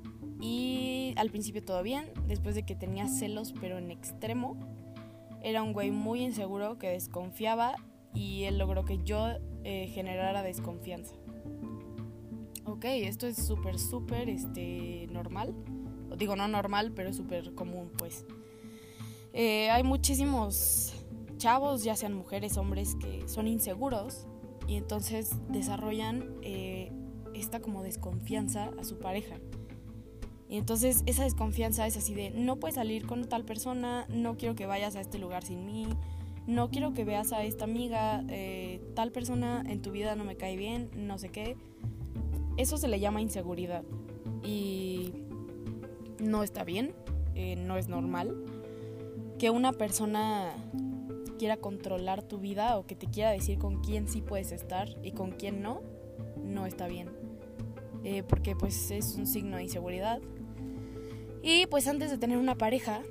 y 0.41 1.13
al 1.17 1.29
principio 1.29 1.63
todo 1.63 1.83
bien, 1.83 2.05
después 2.27 2.55
de 2.55 2.63
que 2.63 2.75
tenía 2.75 3.07
celos 3.07 3.53
pero 3.61 3.77
en 3.77 3.91
extremo. 3.91 4.57
Era 5.43 5.61
un 5.61 5.73
güey 5.73 5.91
muy 5.91 6.23
inseguro 6.23 6.79
que 6.79 6.89
desconfiaba 6.89 7.75
y 8.15 8.45
él 8.45 8.57
logró 8.57 8.85
que 8.85 8.97
yo 9.03 9.27
eh, 9.63 9.87
generara 9.93 10.41
desconfianza. 10.41 11.13
Ok, 12.67 12.83
esto 12.83 13.27
es 13.27 13.37
súper, 13.37 13.79
súper 13.79 14.29
este, 14.29 15.07
normal. 15.09 15.55
Digo, 16.17 16.35
no 16.35 16.49
normal, 16.49 16.91
pero 16.93 17.13
súper 17.13 17.53
común, 17.55 17.89
pues. 17.97 18.25
Eh, 19.31 19.69
hay 19.69 19.83
muchísimos 19.83 20.93
chavos, 21.37 21.85
ya 21.85 21.95
sean 21.95 22.13
mujeres, 22.13 22.57
hombres, 22.57 22.95
que 22.95 23.25
son 23.29 23.47
inseguros 23.47 24.27
y 24.67 24.75
entonces 24.75 25.31
desarrollan 25.47 26.35
eh, 26.41 26.91
esta 27.33 27.61
como 27.61 27.83
desconfianza 27.83 28.71
a 28.77 28.83
su 28.83 28.99
pareja. 28.99 29.37
Y 30.49 30.57
entonces 30.57 31.03
esa 31.05 31.23
desconfianza 31.23 31.87
es 31.87 31.95
así 31.95 32.13
de, 32.13 32.31
no 32.31 32.57
puedes 32.57 32.75
salir 32.75 33.05
con 33.05 33.29
tal 33.29 33.45
persona, 33.45 34.05
no 34.09 34.35
quiero 34.35 34.55
que 34.55 34.65
vayas 34.65 34.97
a 34.97 35.01
este 35.01 35.19
lugar 35.19 35.43
sin 35.43 35.65
mí, 35.65 35.87
no 36.47 36.69
quiero 36.69 36.93
que 36.93 37.05
veas 37.05 37.31
a 37.31 37.43
esta 37.43 37.63
amiga, 37.63 38.23
eh, 38.29 38.81
tal 38.93 39.11
persona 39.11 39.63
en 39.67 39.81
tu 39.81 39.91
vida 39.91 40.15
no 40.15 40.25
me 40.25 40.35
cae 40.35 40.57
bien, 40.57 40.89
no 40.95 41.17
sé 41.17 41.29
qué. 41.29 41.55
Eso 42.57 42.77
se 42.77 42.87
le 42.87 42.99
llama 42.99 43.21
inseguridad 43.21 43.83
y 44.43 45.13
no 46.19 46.43
está 46.43 46.63
bien, 46.63 46.93
eh, 47.35 47.55
no 47.55 47.77
es 47.77 47.87
normal. 47.87 48.35
Que 49.37 49.51
una 49.51 49.71
persona 49.73 50.53
quiera 51.37 51.57
controlar 51.57 52.23
tu 52.23 52.39
vida 52.39 52.77
o 52.77 52.85
que 52.85 52.95
te 52.95 53.07
quiera 53.07 53.31
decir 53.31 53.59
con 53.59 53.81
quién 53.81 54.07
sí 54.07 54.21
puedes 54.21 54.51
estar 54.51 54.89
y 55.03 55.11
con 55.11 55.31
quién 55.31 55.61
no, 55.61 55.81
no 56.43 56.65
está 56.65 56.87
bien. 56.87 57.09
Eh, 58.03 58.23
porque 58.23 58.55
pues 58.55 58.91
es 58.91 59.15
un 59.15 59.27
signo 59.27 59.57
de 59.57 59.63
inseguridad. 59.63 60.19
Y 61.43 61.67
pues 61.67 61.87
antes 61.87 62.09
de 62.09 62.17
tener 62.17 62.37
una 62.37 62.55
pareja, 62.55 63.01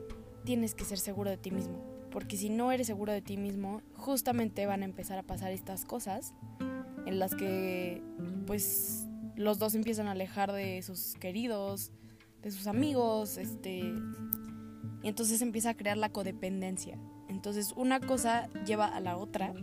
tienes 0.44 0.74
que 0.74 0.84
ser 0.84 0.98
seguro 0.98 1.30
de 1.30 1.36
ti 1.36 1.50
mismo. 1.50 1.78
Porque 2.10 2.36
si 2.36 2.50
no 2.50 2.72
eres 2.72 2.86
seguro 2.86 3.12
de 3.12 3.22
ti 3.22 3.36
mismo, 3.36 3.82
justamente 3.94 4.66
van 4.66 4.82
a 4.82 4.86
empezar 4.86 5.18
a 5.18 5.22
pasar 5.22 5.52
estas 5.52 5.84
cosas 5.84 6.34
en 7.06 7.18
las 7.18 7.34
que 7.34 8.02
pues 8.46 9.05
los 9.36 9.58
dos 9.58 9.74
empiezan 9.74 10.08
a 10.08 10.12
alejar 10.12 10.52
de 10.52 10.82
sus 10.82 11.14
queridos, 11.14 11.92
de 12.42 12.50
sus 12.50 12.66
amigos, 12.66 13.36
este 13.36 13.92
y 15.02 15.08
entonces 15.08 15.40
empieza 15.42 15.70
a 15.70 15.76
crear 15.76 15.96
la 15.96 16.08
codependencia 16.08 16.98
Entonces 17.28 17.72
una 17.76 18.00
cosa 18.00 18.48
lleva 18.64 18.86
a 18.86 19.00
la 19.00 19.16
otra. 19.16 19.54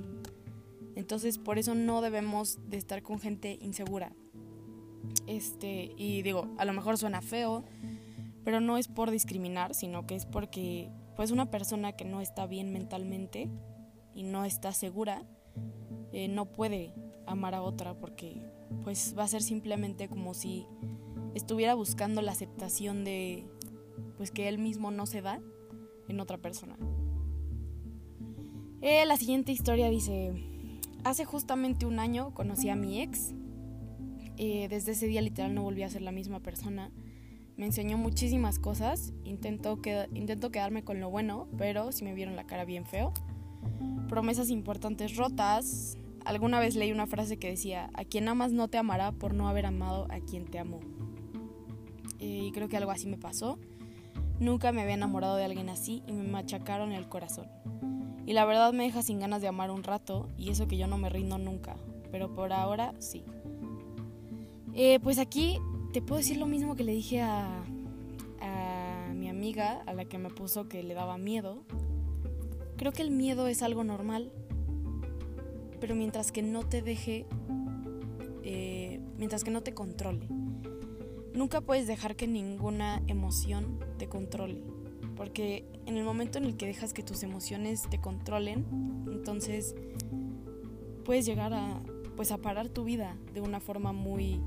Entonces 0.95 1.37
por 1.37 1.57
eso 1.57 1.75
no 1.75 2.01
debemos 2.01 2.59
de 2.69 2.77
estar 2.77 3.01
con 3.01 3.19
gente 3.19 3.57
insegura. 3.61 4.13
Este, 5.27 5.91
y 5.97 6.21
digo, 6.21 6.47
a 6.57 6.65
lo 6.65 6.73
mejor 6.73 6.97
suena 6.97 7.21
feo, 7.21 7.65
pero 8.43 8.61
no 8.61 8.77
es 8.77 8.87
por 8.87 9.11
discriminar, 9.11 9.73
sino 9.73 10.05
que 10.05 10.15
es 10.15 10.25
porque 10.25 10.89
pues 11.15 11.31
una 11.31 11.49
persona 11.49 11.93
que 11.93 12.05
no 12.05 12.21
está 12.21 12.45
bien 12.45 12.71
mentalmente 12.71 13.49
y 14.13 14.23
no 14.23 14.45
está 14.45 14.71
segura 14.71 15.23
eh, 16.11 16.27
no 16.27 16.45
puede 16.45 16.93
amar 17.25 17.55
a 17.55 17.61
otra 17.61 17.95
porque 17.95 18.45
pues 18.83 19.15
va 19.17 19.23
a 19.23 19.27
ser 19.27 19.41
simplemente 19.41 20.07
como 20.07 20.33
si 20.33 20.65
estuviera 21.35 21.73
buscando 21.73 22.21
la 22.21 22.31
aceptación 22.31 23.03
de 23.03 23.45
pues 24.17 24.31
que 24.31 24.47
él 24.47 24.57
mismo 24.57 24.91
no 24.91 25.05
se 25.05 25.21
da 25.21 25.41
en 26.07 26.19
otra 26.19 26.37
persona. 26.37 26.77
Eh, 28.81 29.05
la 29.05 29.17
siguiente 29.17 29.51
historia 29.51 29.89
dice, 29.89 30.33
hace 31.03 31.25
justamente 31.25 31.85
un 31.85 31.99
año 31.99 32.33
conocí 32.33 32.69
a 32.69 32.75
mi 32.75 33.01
ex, 33.01 33.33
eh, 34.37 34.67
desde 34.67 34.91
ese 34.91 35.07
día 35.07 35.21
literal 35.21 35.53
no 35.53 35.63
volví 35.63 35.83
a 35.83 35.89
ser 35.89 36.01
la 36.01 36.11
misma 36.11 36.41
persona, 36.41 36.91
me 37.55 37.65
enseñó 37.65 37.97
muchísimas 37.97 38.59
cosas, 38.59 39.13
intento, 39.23 39.81
que, 39.81 40.07
intento 40.13 40.51
quedarme 40.51 40.83
con 40.83 40.99
lo 40.99 41.09
bueno, 41.09 41.47
pero 41.57 41.91
si 41.91 42.03
me 42.03 42.13
vieron 42.13 42.35
la 42.35 42.45
cara 42.45 42.65
bien 42.65 42.85
feo, 42.85 43.13
promesas 44.09 44.49
importantes 44.49 45.15
rotas, 45.15 45.97
alguna 46.25 46.59
vez 46.59 46.75
leí 46.75 46.91
una 46.91 47.07
frase 47.07 47.37
que 47.37 47.49
decía, 47.49 47.89
a 47.93 48.05
quien 48.05 48.27
amas 48.27 48.51
no 48.51 48.67
te 48.67 48.77
amará 48.77 49.11
por 49.11 49.33
no 49.33 49.47
haber 49.47 49.65
amado 49.65 50.07
a 50.09 50.19
quien 50.19 50.45
te 50.45 50.59
amó. 50.59 50.79
Y 52.19 52.51
creo 52.51 52.69
que 52.69 52.77
algo 52.77 52.91
así 52.91 53.07
me 53.07 53.17
pasó. 53.17 53.59
Nunca 54.39 54.71
me 54.71 54.81
había 54.81 54.95
enamorado 54.95 55.35
de 55.35 55.45
alguien 55.45 55.69
así 55.69 56.03
y 56.07 56.13
me 56.13 56.23
machacaron 56.23 56.91
el 56.91 57.07
corazón. 57.07 57.47
Y 58.25 58.33
la 58.33 58.45
verdad 58.45 58.71
me 58.73 58.83
deja 58.83 59.01
sin 59.01 59.19
ganas 59.19 59.41
de 59.41 59.47
amar 59.47 59.71
un 59.71 59.83
rato 59.83 60.29
y 60.37 60.49
eso 60.49 60.67
que 60.67 60.77
yo 60.77 60.87
no 60.87 60.97
me 60.97 61.09
rindo 61.09 61.37
nunca, 61.37 61.75
pero 62.11 62.33
por 62.33 62.53
ahora 62.53 62.93
sí. 62.99 63.23
Eh, 64.73 64.99
pues 65.01 65.19
aquí 65.19 65.59
te 65.91 66.01
puedo 66.01 66.19
decir 66.19 66.37
lo 66.37 66.45
mismo 66.45 66.75
que 66.75 66.83
le 66.83 66.93
dije 66.93 67.21
a, 67.21 67.63
a 68.41 69.13
mi 69.13 69.27
amiga, 69.27 69.83
a 69.85 69.93
la 69.93 70.05
que 70.05 70.17
me 70.17 70.29
puso 70.29 70.69
que 70.69 70.83
le 70.83 70.93
daba 70.93 71.17
miedo. 71.17 71.63
Creo 72.77 72.91
que 72.91 73.01
el 73.01 73.11
miedo 73.11 73.47
es 73.47 73.61
algo 73.61 73.83
normal, 73.83 74.31
pero 75.83 75.95
mientras 75.95 76.31
que 76.31 76.41
no 76.41 76.63
te 76.63 76.81
deje, 76.81 77.25
eh, 78.43 79.01
mientras 79.17 79.43
que 79.43 79.51
no 79.51 79.63
te 79.63 79.73
controle. 79.73 80.29
Nunca 81.33 81.59
puedes 81.59 81.87
dejar 81.87 82.15
que 82.15 82.25
ninguna 82.25 83.03
emoción 83.07 83.79
te 83.97 84.07
controle, 84.07 84.63
porque 85.17 85.65
en 85.85 85.97
el 85.97 86.05
momento 86.05 86.37
en 86.37 86.45
el 86.45 86.55
que 86.55 86.67
dejas 86.67 86.93
que 86.93 87.03
tus 87.03 87.21
emociones 87.21 87.81
te 87.89 87.99
controlen, 87.99 88.65
entonces 89.11 89.75
puedes 91.03 91.25
llegar 91.25 91.53
a, 91.53 91.81
pues, 92.15 92.31
a 92.31 92.37
parar 92.37 92.69
tu 92.69 92.85
vida 92.85 93.17
de 93.33 93.41
una 93.41 93.59
forma 93.59 93.91
muy, 93.91 94.39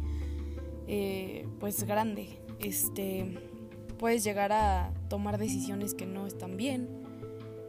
eh, 0.86 1.46
pues, 1.60 1.84
grande. 1.84 2.30
Este, 2.60 3.36
puedes 3.98 4.24
llegar 4.24 4.52
a 4.52 4.90
tomar 5.10 5.36
decisiones 5.36 5.92
que 5.92 6.06
no 6.06 6.26
están 6.26 6.56
bien. 6.56 6.88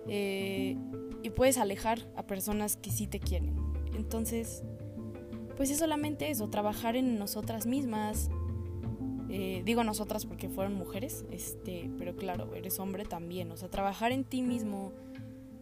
Eh, 0.08 0.78
y 1.24 1.30
puedes 1.32 1.58
alejar 1.58 2.00
a 2.16 2.24
personas 2.24 2.78
que 2.78 2.92
sí 2.92 3.08
te 3.08 3.20
quieren. 3.20 3.56
Entonces, 3.96 4.64
pues 5.56 5.72
es 5.72 5.80
solamente 5.80 6.30
eso, 6.30 6.50
trabajar 6.50 6.96
en 6.96 7.18
nosotras 7.18 7.66
mismas. 7.66 8.30
Eh, 9.30 9.62
digo 9.66 9.84
nosotras 9.84 10.26
porque 10.26 10.48
fueron 10.48 10.76
mujeres, 10.76 11.26
este, 11.32 11.90
pero 11.98 12.16
claro, 12.16 12.54
eres 12.54 12.80
hombre 12.80 13.06
también. 13.06 13.52
O 13.52 13.58
sea, 13.58 13.70
trabajar 13.70 14.12
en 14.12 14.24
ti 14.24 14.42
mismo, 14.42 14.94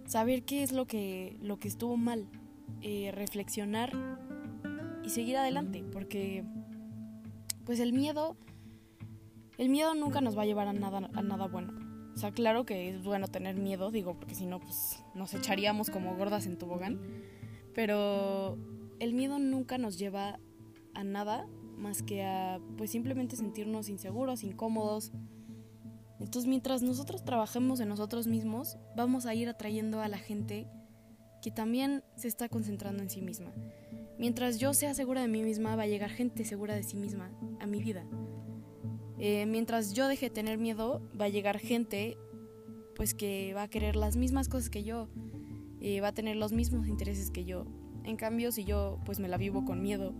saber 0.05 0.43
qué 0.43 0.63
es 0.63 0.71
lo 0.71 0.85
que, 0.85 1.37
lo 1.41 1.57
que 1.57 1.67
estuvo 1.67 1.97
mal, 1.97 2.27
eh, 2.81 3.11
reflexionar 3.13 3.91
y 5.03 5.09
seguir 5.09 5.37
adelante, 5.37 5.83
porque 5.91 6.43
pues 7.65 7.79
el 7.79 7.93
miedo, 7.93 8.35
el 9.57 9.69
miedo 9.69 9.95
nunca 9.95 10.21
nos 10.21 10.37
va 10.37 10.43
a 10.43 10.45
llevar 10.45 10.67
a 10.67 10.73
nada, 10.73 11.09
a 11.13 11.21
nada 11.21 11.47
bueno. 11.47 11.84
O 12.15 12.17
sea, 12.17 12.31
claro 12.31 12.65
que 12.65 12.89
es 12.89 13.03
bueno 13.03 13.27
tener 13.27 13.55
miedo, 13.55 13.91
digo, 13.91 14.15
porque 14.15 14.35
si 14.35 14.45
no, 14.45 14.59
pues 14.59 15.03
nos 15.13 15.33
echaríamos 15.33 15.89
como 15.89 16.15
gordas 16.15 16.45
en 16.45 16.57
tobogán. 16.57 16.99
Pero 17.73 18.57
el 18.99 19.13
miedo 19.13 19.37
nunca 19.37 19.77
nos 19.77 19.99
lleva 19.99 20.39
a 20.93 21.03
nada 21.03 21.45
más 21.77 22.01
que 22.03 22.23
a, 22.23 22.59
pues 22.77 22.91
simplemente 22.91 23.35
sentirnos 23.35 23.89
inseguros, 23.89 24.43
incómodos. 24.43 25.11
Entonces, 26.19 26.47
mientras 26.47 26.81
nosotros 26.81 27.25
trabajemos 27.25 27.81
en 27.81 27.89
nosotros 27.89 28.27
mismos, 28.27 28.77
vamos 28.95 29.25
a 29.25 29.35
ir 29.35 29.49
atrayendo 29.49 29.99
a 29.99 30.07
la 30.07 30.17
gente 30.17 30.67
que 31.41 31.51
también 31.51 32.01
se 32.15 32.29
está 32.29 32.47
concentrando 32.47 33.03
en 33.03 33.09
sí 33.09 33.21
misma. 33.21 33.51
Mientras 34.17 34.57
yo 34.57 34.73
sea 34.73 34.93
segura 34.93 35.21
de 35.21 35.27
mí 35.27 35.43
misma, 35.43 35.75
va 35.75 35.83
a 35.83 35.87
llegar 35.87 36.09
gente 36.09 36.45
segura 36.45 36.73
de 36.75 36.83
sí 36.83 36.95
misma 36.95 37.29
a 37.59 37.67
mi 37.67 37.83
vida. 37.83 38.05
Eh, 39.17 39.45
mientras 39.45 39.93
yo 39.93 40.07
deje 40.07 40.27
de 40.27 40.29
tener 40.29 40.57
miedo, 40.57 41.01
va 41.19 41.25
a 41.25 41.29
llegar 41.29 41.59
gente 41.59 42.17
pues 42.95 43.13
que 43.13 43.53
va 43.53 43.63
a 43.63 43.67
querer 43.67 43.95
las 43.95 44.15
mismas 44.15 44.47
cosas 44.47 44.69
que 44.69 44.83
yo, 44.83 45.09
eh, 45.81 45.99
va 45.99 46.09
a 46.09 46.13
tener 46.13 46.37
los 46.37 46.53
mismos 46.53 46.87
intereses 46.87 47.29
que 47.29 47.43
yo. 47.43 47.65
En 48.03 48.15
cambio, 48.15 48.51
si 48.51 48.63
yo 48.63 48.99
pues 49.05 49.19
me 49.19 49.27
la 49.27 49.37
vivo 49.37 49.65
con 49.65 49.81
miedo, 49.81 50.13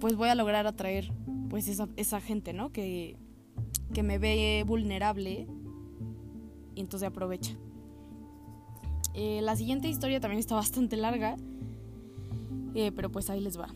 pues 0.00 0.14
voy 0.16 0.28
a 0.28 0.34
lograr 0.34 0.66
atraer 0.66 1.10
pues 1.48 1.66
esa, 1.68 1.88
esa 1.96 2.20
gente, 2.20 2.52
¿no? 2.52 2.72
Que, 2.72 3.16
que 3.94 4.02
me 4.02 4.18
ve 4.18 4.64
vulnerable 4.66 5.46
y 6.74 6.80
entonces 6.80 7.08
aprovecha. 7.08 7.56
Eh, 9.14 9.40
la 9.42 9.56
siguiente 9.56 9.88
historia 9.88 10.20
también 10.20 10.40
está 10.40 10.54
bastante 10.54 10.96
larga, 10.96 11.36
pero 12.94 13.10
pues 13.10 13.28
ahí 13.28 13.40
les 13.40 13.58
va. 13.58 13.68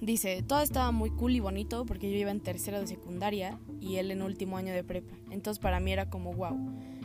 Dice, 0.00 0.42
todo 0.42 0.60
estaba 0.60 0.90
muy 0.92 1.10
cool 1.10 1.36
y 1.36 1.40
bonito 1.40 1.86
porque 1.86 2.10
yo 2.10 2.18
iba 2.18 2.30
en 2.30 2.40
tercero 2.40 2.78
de 2.78 2.86
secundaria 2.86 3.58
y 3.80 3.96
él 3.96 4.10
en 4.10 4.22
último 4.22 4.58
año 4.58 4.74
de 4.74 4.84
prepa. 4.84 5.14
Entonces 5.30 5.58
para 5.58 5.80
mí 5.80 5.92
era 5.92 6.10
como 6.10 6.34
wow. 6.34 6.58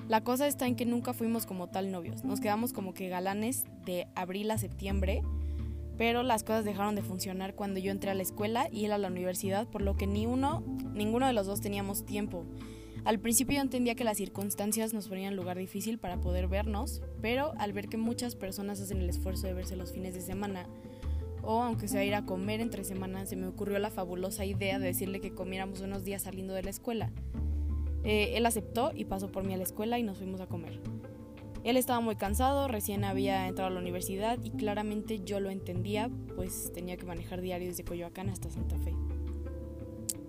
La 0.10 0.25
cosa 0.25 0.45
está 0.45 0.67
en 0.67 0.75
que 0.75 0.86
nunca 0.86 1.13
fuimos 1.13 1.45
como 1.45 1.67
tal 1.67 1.89
novios. 1.89 2.25
Nos 2.25 2.41
quedamos 2.41 2.73
como 2.73 2.93
que 2.93 3.08
galanes 3.08 3.65
de 3.86 4.08
abril 4.13 4.51
a 4.51 4.58
septiembre, 4.58 5.21
pero 5.97 6.21
las 6.21 6.43
cosas 6.43 6.65
dejaron 6.65 6.95
de 6.95 7.01
funcionar 7.01 7.56
cuando 7.56 7.80
yo 7.80 7.91
entré 7.91 8.12
a 8.12 8.13
la 8.13 8.23
escuela 8.23 8.67
y 8.69 8.86
él 8.86 8.91
a 8.91 8.97
la 8.97 9.08
universidad, 9.08 9.67
por 9.67 9.82
lo 9.82 9.95
que 9.95 10.08
ni 10.08 10.25
uno, 10.25 10.63
ninguno 10.93 11.27
de 11.27 11.34
los 11.34 11.47
dos 11.47 11.62
teníamos 11.62 12.06
tiempo. 12.06 12.43
Al 13.04 13.19
principio 13.19 13.56
yo 13.56 13.62
entendía 13.62 13.95
que 13.95 14.04
las 14.04 14.17
circunstancias 14.17 14.93
nos 14.93 15.08
ponían 15.08 15.36
lugar 15.36 15.58
difícil 15.58 15.97
para 15.97 16.19
poder 16.19 16.47
vernos, 16.47 17.01
pero 17.21 17.54
al 17.58 17.71
ver 17.71 17.88
que 17.88 17.97
muchas 17.97 18.36
personas 18.36 18.80
hacen 18.80 18.99
el 18.99 19.10
esfuerzo 19.10 19.47
de 19.47 19.54
verse 19.54 19.75
los 19.75 19.91
fines 19.91 20.13
de 20.13 20.21
semana, 20.21 20.67
o 21.43 21.62
aunque 21.62 21.88
sea 21.88 22.04
ir 22.04 22.15
a 22.15 22.25
comer 22.25 22.62
entre 22.62 22.84
semanas, 22.84 23.30
se 23.30 23.36
me 23.36 23.47
ocurrió 23.47 23.80
la 23.80 23.89
fabulosa 23.89 24.45
idea 24.45 24.80
de 24.80 24.88
decirle 24.88 25.21
que 25.21 25.34
comiéramos 25.34 25.82
unos 25.82 26.04
días 26.04 26.23
saliendo 26.23 26.54
de 26.54 26.63
la 26.63 26.69
escuela. 26.69 27.12
Eh, 28.04 28.34
él 28.36 28.45
aceptó 28.45 28.91
y 28.95 29.06
pasó 29.06 29.32
por 29.32 29.43
mí 29.43 29.54
a 29.54 29.58
la 29.58 29.63
escuela 29.63 29.99
y 29.99 30.04
nos 30.04 30.17
fuimos 30.17 30.41
a 30.41 30.47
comer. 30.47 30.80
Él 31.63 31.77
estaba 31.77 31.99
muy 31.99 32.15
cansado, 32.15 32.67
recién 32.67 33.04
había 33.04 33.47
entrado 33.47 33.69
a 33.69 33.73
la 33.73 33.80
universidad 33.80 34.39
y 34.43 34.49
claramente 34.49 35.19
yo 35.23 35.39
lo 35.39 35.51
entendía, 35.51 36.10
pues 36.36 36.71
tenía 36.73 36.97
que 36.97 37.06
manejar 37.06 37.41
diario 37.41 37.67
desde 37.67 37.84
Coyoacán 37.84 38.30
hasta 38.30 38.49
Santa 38.49 38.77
Fe. 38.80 38.95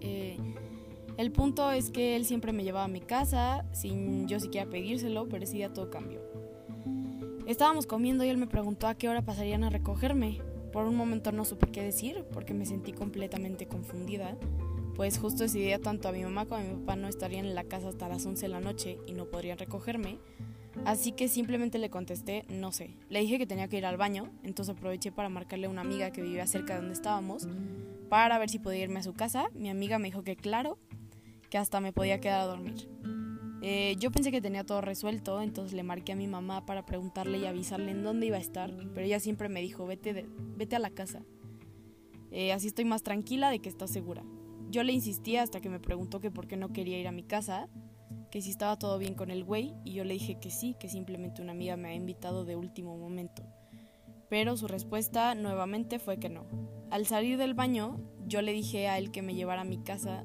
Eh, 0.00 0.36
el 1.16 1.32
punto 1.32 1.70
es 1.70 1.90
que 1.90 2.16
él 2.16 2.26
siempre 2.26 2.52
me 2.52 2.64
llevaba 2.64 2.84
a 2.84 2.88
mi 2.88 3.00
casa 3.00 3.64
sin 3.72 4.28
yo 4.28 4.40
siquiera 4.40 4.68
pedírselo, 4.68 5.28
pero 5.28 5.44
ese 5.44 5.56
día 5.56 5.72
todo 5.72 5.88
cambió. 5.88 6.20
Estábamos 7.46 7.86
comiendo 7.86 8.24
y 8.24 8.28
él 8.28 8.36
me 8.36 8.46
preguntó 8.46 8.86
a 8.86 8.94
qué 8.94 9.08
hora 9.08 9.22
pasarían 9.22 9.64
a 9.64 9.70
recogerme. 9.70 10.40
Por 10.72 10.86
un 10.86 10.96
momento 10.96 11.32
no 11.32 11.44
supe 11.44 11.70
qué 11.70 11.82
decir 11.82 12.24
porque 12.32 12.54
me 12.54 12.66
sentí 12.66 12.92
completamente 12.92 13.66
confundida, 13.66 14.36
pues 14.94 15.18
justo 15.18 15.44
ese 15.44 15.78
tanto 15.78 16.08
a 16.08 16.12
mi 16.12 16.22
mamá 16.22 16.46
como 16.46 16.60
a 16.60 16.64
mi 16.64 16.74
papá 16.80 16.96
no 16.96 17.08
estarían 17.08 17.46
en 17.46 17.54
la 17.54 17.64
casa 17.64 17.88
hasta 17.88 18.08
las 18.08 18.24
11 18.24 18.42
de 18.42 18.48
la 18.48 18.60
noche 18.60 18.98
y 19.06 19.12
no 19.12 19.26
podrían 19.26 19.58
recogerme, 19.58 20.18
así 20.84 21.12
que 21.12 21.28
simplemente 21.28 21.78
le 21.78 21.90
contesté 21.90 22.44
no 22.48 22.72
sé. 22.72 22.96
Le 23.08 23.20
dije 23.20 23.38
que 23.38 23.46
tenía 23.46 23.68
que 23.68 23.78
ir 23.78 23.86
al 23.86 23.96
baño, 23.96 24.30
entonces 24.42 24.74
aproveché 24.74 25.12
para 25.12 25.28
marcarle 25.28 25.66
a 25.66 25.70
una 25.70 25.82
amiga 25.82 26.10
que 26.10 26.22
vivía 26.22 26.46
cerca 26.46 26.74
de 26.74 26.80
donde 26.80 26.94
estábamos 26.94 27.48
para 28.08 28.38
ver 28.38 28.50
si 28.50 28.58
podía 28.58 28.82
irme 28.82 29.00
a 29.00 29.02
su 29.02 29.14
casa. 29.14 29.48
Mi 29.54 29.70
amiga 29.70 29.98
me 29.98 30.08
dijo 30.08 30.22
que 30.22 30.36
claro, 30.36 30.78
que 31.48 31.58
hasta 31.58 31.80
me 31.80 31.92
podía 31.92 32.20
quedar 32.20 32.40
a 32.40 32.46
dormir. 32.46 32.88
Eh, 33.64 33.94
yo 34.00 34.10
pensé 34.10 34.32
que 34.32 34.40
tenía 34.40 34.64
todo 34.64 34.80
resuelto, 34.80 35.40
entonces 35.40 35.72
le 35.72 35.84
marqué 35.84 36.12
a 36.12 36.16
mi 36.16 36.26
mamá 36.26 36.66
para 36.66 36.84
preguntarle 36.84 37.38
y 37.38 37.46
avisarle 37.46 37.92
en 37.92 38.02
dónde 38.02 38.26
iba 38.26 38.36
a 38.36 38.40
estar, 38.40 38.74
pero 38.92 39.06
ella 39.06 39.20
siempre 39.20 39.48
me 39.48 39.60
dijo, 39.60 39.86
vete, 39.86 40.26
vete 40.56 40.74
a 40.74 40.80
la 40.80 40.90
casa. 40.90 41.22
Eh, 42.32 42.52
así 42.52 42.66
estoy 42.66 42.84
más 42.84 43.04
tranquila 43.04 43.50
de 43.50 43.60
que 43.60 43.68
estás 43.68 43.90
segura. 43.90 44.24
Yo 44.68 44.82
le 44.82 44.92
insistí 44.92 45.36
hasta 45.36 45.60
que 45.60 45.68
me 45.68 45.78
preguntó 45.78 46.18
que 46.18 46.32
por 46.32 46.48
qué 46.48 46.56
no 46.56 46.72
quería 46.72 46.98
ir 46.98 47.06
a 47.06 47.12
mi 47.12 47.22
casa, 47.22 47.68
que 48.32 48.42
si 48.42 48.50
estaba 48.50 48.78
todo 48.78 48.98
bien 48.98 49.14
con 49.14 49.30
el 49.30 49.44
güey, 49.44 49.74
y 49.84 49.92
yo 49.92 50.02
le 50.02 50.14
dije 50.14 50.40
que 50.40 50.50
sí, 50.50 50.74
que 50.80 50.88
simplemente 50.88 51.40
una 51.40 51.52
amiga 51.52 51.76
me 51.76 51.90
ha 51.90 51.94
invitado 51.94 52.44
de 52.44 52.56
último 52.56 52.96
momento. 52.96 53.44
Pero 54.28 54.56
su 54.56 54.66
respuesta 54.66 55.36
nuevamente 55.36 56.00
fue 56.00 56.18
que 56.18 56.30
no. 56.30 56.46
Al 56.90 57.06
salir 57.06 57.38
del 57.38 57.54
baño, 57.54 58.00
yo 58.26 58.42
le 58.42 58.52
dije 58.52 58.88
a 58.88 58.98
él 58.98 59.12
que 59.12 59.22
me 59.22 59.34
llevara 59.34 59.60
a 59.60 59.64
mi 59.64 59.78
casa, 59.78 60.24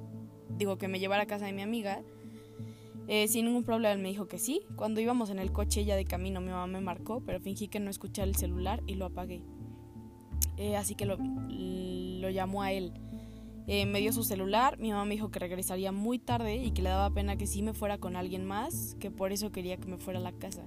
digo 0.57 0.77
que 0.77 0.87
me 0.87 0.99
llevara 0.99 1.23
a 1.23 1.27
casa 1.27 1.45
de 1.45 1.53
mi 1.53 1.61
amiga, 1.61 2.01
Eh, 3.07 3.29
sin 3.29 3.45
ningún 3.45 3.63
problema 3.63 3.95
me 4.01 4.09
dijo 4.09 4.27
que 4.27 4.37
sí. 4.37 4.61
Cuando 4.75 4.99
íbamos 4.99 5.29
en 5.29 5.39
el 5.39 5.51
coche 5.51 5.85
ya 5.85 5.95
de 5.95 6.05
camino 6.05 6.41
mi 6.41 6.49
mamá 6.49 6.67
me 6.67 6.81
marcó, 6.81 7.21
pero 7.25 7.39
fingí 7.39 7.67
que 7.67 7.79
no 7.79 7.89
escuchaba 7.89 8.27
el 8.27 8.35
celular 8.35 8.83
y 8.85 8.95
lo 8.95 9.05
apagué. 9.05 9.43
Eh, 10.57 10.75
así 10.75 10.95
que 10.95 11.05
lo, 11.05 11.17
llamó 12.29 12.63
a 12.63 12.71
él. 12.71 12.93
Eh, 13.67 13.85
me 13.85 13.99
dio 13.99 14.13
su 14.13 14.23
celular, 14.23 14.77
mi 14.77 14.91
mamá 14.91 15.05
me 15.05 15.15
dijo 15.15 15.29
que 15.29 15.39
regresaría 15.39 15.91
muy 15.91 16.19
tarde 16.19 16.55
y 16.55 16.71
que 16.71 16.81
le 16.81 16.89
daba 16.89 17.09
pena 17.13 17.37
que 17.37 17.47
sí 17.47 17.61
me 17.61 17.73
fuera 17.73 17.97
con 17.97 18.15
alguien 18.15 18.45
más, 18.45 18.95
que 18.99 19.11
por 19.11 19.31
eso 19.31 19.51
quería 19.51 19.77
que 19.77 19.87
me 19.87 19.97
fuera 19.97 20.19
a 20.19 20.23
la 20.23 20.31
casa. 20.31 20.63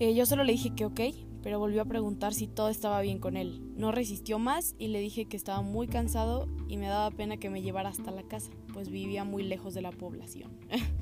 yo 0.00 0.26
solo 0.26 0.42
le 0.42 0.52
dije 0.52 0.74
que 0.74 0.84
ok, 0.84 1.00
pero 1.42 1.58
volvió 1.58 1.82
a 1.82 1.86
preguntar 1.86 2.34
si 2.34 2.46
todo 2.46 2.68
estaba 2.68 3.00
bien 3.00 3.18
con 3.18 3.36
él. 3.36 3.60
No 3.76 3.92
resistió 3.92 4.38
más 4.38 4.74
y 4.78 4.88
le 4.88 5.00
dije 5.00 5.26
que 5.26 5.36
estaba 5.36 5.62
muy 5.62 5.86
cansado 5.86 6.48
y 6.68 6.76
me 6.76 6.86
daba 6.86 7.10
pena 7.10 7.36
que 7.36 7.50
me 7.50 7.62
llevara 7.62 7.88
hasta 7.88 8.10
la 8.10 8.22
casa, 8.22 8.50
pues 8.72 8.90
vivía 8.90 9.24
muy 9.24 9.42
lejos 9.42 9.74
de 9.74 9.82
la 9.82 9.92
población. 9.92 10.50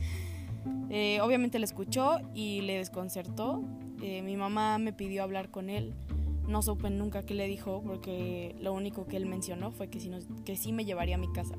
Eh, 0.91 1.21
obviamente 1.21 1.59
le 1.59 1.65
escuchó 1.65 2.19
y 2.35 2.63
le 2.63 2.77
desconcertó. 2.77 3.63
Eh, 4.03 4.23
mi 4.23 4.37
mamá 4.37 4.79
me 4.79 4.93
pidió 4.93 5.23
hablar 5.23 5.51
con 5.51 5.71
él. 5.71 5.95
No 6.47 6.63
supe 6.63 6.89
nunca 6.89 7.25
qué 7.27 7.35
le 7.35 7.47
dijo 7.47 7.83
porque 7.85 8.55
lo 8.59 8.73
único 8.73 9.07
que 9.07 9.17
él 9.17 9.27
mencionó 9.27 9.71
fue 9.71 9.89
que, 9.89 10.01
sí 10.57 10.73
me 10.73 10.85
llevaría 10.85 11.17
a 11.17 11.19
mi 11.19 11.31
casa. 11.33 11.57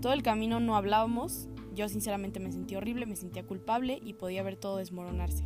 Todo 0.00 0.12
el 0.12 0.22
camino 0.22 0.60
no 0.60 0.76
hablábamos. 0.76 1.48
Yo 1.74 1.88
sinceramente 1.88 2.40
me 2.40 2.52
sentí 2.52 2.76
horrible, 2.76 3.04
me 3.04 3.16
sentía 3.16 3.44
culpable 3.44 4.00
y 4.02 4.14
podía 4.14 4.42
ver 4.42 4.56
todo 4.56 4.78
desmoronarse. 4.78 5.44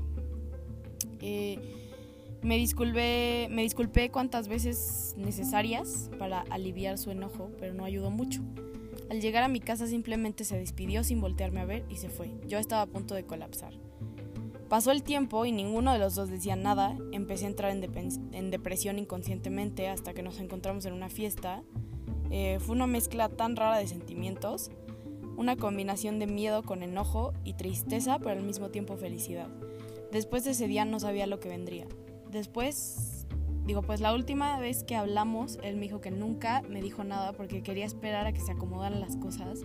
Eh, 1.21 1.59
me 2.43 2.57
disculpé, 2.57 3.49
me 3.51 3.63
disculpé 3.63 4.11
cuantas 4.11 4.47
veces 4.47 5.15
necesarias 5.17 6.11
para 6.19 6.43
aliviar 6.51 6.99
su 6.99 7.11
enojo, 7.11 7.51
pero 7.59 7.75
no 7.75 7.85
ayudó 7.85 8.11
mucho. 8.11 8.43
Al 9.11 9.21
llegar 9.21 9.43
a 9.43 9.49
mi 9.49 9.61
casa 9.61 9.87
simplemente 9.87 10.45
se 10.45 10.59
despidió 10.59 11.03
sin 11.03 11.21
voltearme 11.21 11.61
a 11.61 11.65
ver 11.65 11.85
y 11.89 11.97
se 11.97 12.11
fue. 12.11 12.31
Yo 12.47 12.59
estaba 12.59 12.83
a 12.83 12.87
punto 12.87 13.15
de 13.15 13.25
colapsar. 13.25 13.73
Pasó 14.69 14.91
el 14.91 15.03
tiempo 15.03 15.47
y 15.47 15.53
ninguno 15.53 15.95
de 15.95 15.99
los 15.99 16.15
dos 16.15 16.29
decía 16.29 16.55
nada. 16.55 16.95
Empecé 17.13 17.47
a 17.47 17.49
entrar 17.49 17.71
en, 17.73 18.51
depresión 18.51 18.99
inconscientemente 18.99 19.89
hasta 19.89 20.13
que 20.13 20.23
nos 20.23 20.41
encontramos 20.41 20.85
en 20.85 20.93
una 20.93 21.09
fiesta. 21.09 21.63
Eh, 22.31 22.59
fue 22.61 22.77
una 22.77 22.87
mezcla 22.87 23.31
tan 23.31 23.57
rara 23.57 23.79
de 23.79 23.87
sentimientos, 23.87 24.71
una 25.39 25.57
combinación 25.57 26.19
de 26.19 26.27
miedo 26.27 26.63
con 26.63 26.83
enojo 26.83 27.33
y 27.45 27.55
tristeza, 27.55 28.19
pero 28.19 28.33
al 28.33 28.43
mismo 28.43 28.69
tiempo 28.69 28.99
felicidad. 28.99 29.49
Después 30.13 30.45
de 30.45 30.51
ese 30.51 30.69
día 30.69 30.85
no 30.85 31.01
sabía 31.01 31.27
lo 31.27 31.41
que 31.41 31.49
vendría. 31.49 31.87
Después, 32.31 33.18
digo, 33.69 33.83
pues 33.83 34.01
la 34.01 34.15
última 34.15 34.59
vez 34.59 34.83
que 34.83 34.97
hablamos, 34.97 35.59
él 35.63 35.77
me 35.77 35.83
dijo 35.83 36.01
que 36.01 36.11
nunca 36.11 36.63
me 36.63 36.81
dijo 36.81 37.05
nada 37.05 37.35
porque 37.35 37.63
quería 37.63 37.85
esperar 37.85 38.27
a 38.27 38.33
que 38.33 38.41
se 38.41 38.53
acomodaran 38.53 38.99
las 38.99 39.17
cosas 39.17 39.61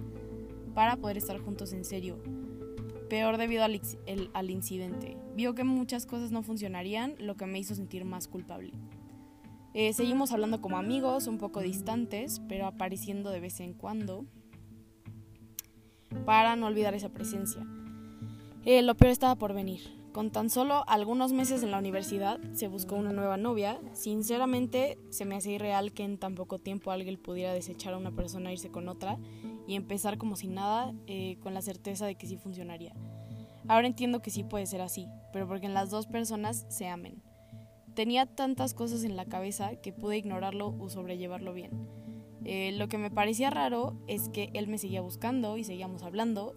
para 0.76 0.98
poder 0.98 1.18
estar 1.18 1.40
juntos 1.40 1.72
en 1.72 1.86
serio. 1.86 2.22
Peor 3.10 3.38
debido 3.38 3.64
al, 3.64 3.80
al 4.34 4.50
incidente. 4.50 5.16
Vio 5.38 5.56
que 5.56 5.64
muchas 5.64 6.06
cosas 6.06 6.32
no 6.32 6.44
funcionarían, 6.44 7.16
lo 7.18 7.38
que 7.38 7.46
me 7.46 7.60
hizo 7.60 7.76
sentir 7.76 8.04
más 8.04 8.28
culpable. 8.28 8.74
Eh, 9.74 9.94
seguimos 9.94 10.34
hablando 10.34 10.60
como 10.60 10.78
amigos, 10.78 11.28
un 11.28 11.38
poco 11.38 11.62
distantes, 11.62 12.42
pero 12.50 12.68
apareciendo 12.68 13.30
de 13.30 13.40
vez 13.40 13.62
en 13.62 13.74
cuando, 13.74 14.26
para 16.26 16.58
no 16.58 16.68
olvidar 16.68 16.94
esa 16.94 17.08
presencia. 17.08 17.66
Eh, 18.66 18.82
lo 18.82 18.96
peor 18.96 19.12
estaba 19.12 19.36
por 19.36 19.54
venir. 19.54 20.03
Con 20.14 20.30
tan 20.30 20.52
solo 20.52 20.84
algunos 20.86 21.34
meses 21.34 21.64
en 21.64 21.72
la 21.72 21.80
universidad 21.80 22.40
se 22.54 22.68
buscó 22.68 22.96
una 22.96 23.12
nueva 23.12 23.36
novia. 23.36 23.82
Sinceramente 23.94 25.00
se 25.10 25.26
me 25.26 25.36
hace 25.36 25.54
irreal 25.54 25.92
que 25.92 26.04
en 26.04 26.20
tan 26.20 26.36
poco 26.36 26.60
tiempo 26.60 26.92
alguien 26.92 27.18
pudiera 27.18 27.52
desechar 27.52 27.96
a 27.96 27.98
una 27.98 28.12
persona 28.12 28.52
e 28.52 28.54
irse 28.54 28.70
con 28.70 28.88
otra 28.90 29.18
y 29.68 29.74
empezar 29.74 30.20
como 30.20 30.36
si 30.36 30.48
nada 30.48 30.94
eh, 31.08 31.38
con 31.42 31.56
la 31.56 31.64
certeza 31.64 32.06
de 32.06 32.14
que 32.14 32.28
sí 32.28 32.38
funcionaría. 32.38 32.94
Ahora 33.68 33.88
entiendo 33.88 34.22
que 34.22 34.30
sí 34.30 34.44
puede 34.44 34.68
ser 34.68 34.82
así, 34.82 35.08
pero 35.32 35.48
porque 35.48 35.68
las 35.68 35.90
dos 35.90 36.06
personas 36.06 36.68
se 36.70 36.88
amen. 36.88 37.24
Tenía 37.96 38.28
tantas 38.28 38.76
cosas 38.76 39.04
en 39.06 39.16
la 39.16 39.26
cabeza 39.26 39.78
que 39.78 39.94
pude 39.94 40.20
ignorarlo 40.20 40.76
o 40.80 40.90
sobrellevarlo 40.90 41.54
bien. 41.54 41.88
Eh, 42.46 42.72
lo 42.74 42.88
que 42.88 43.00
me 43.00 43.10
parecía 43.10 43.50
raro 43.50 43.98
es 44.08 44.30
que 44.30 44.52
él 44.54 44.68
me 44.68 44.78
seguía 44.78 45.02
buscando 45.02 45.58
y 45.58 45.64
seguíamos 45.64 46.04
hablando, 46.04 46.54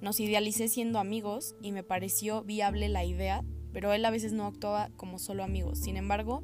nos 0.00 0.20
idealicé 0.20 0.68
siendo 0.68 0.98
amigos 0.98 1.54
y 1.62 1.72
me 1.72 1.82
pareció 1.82 2.42
viable 2.42 2.88
la 2.88 3.04
idea, 3.04 3.44
pero 3.72 3.92
él 3.92 4.04
a 4.04 4.10
veces 4.10 4.32
no 4.32 4.46
actuaba 4.46 4.90
como 4.96 5.18
solo 5.18 5.44
amigos. 5.44 5.78
Sin 5.78 5.96
embargo, 5.96 6.42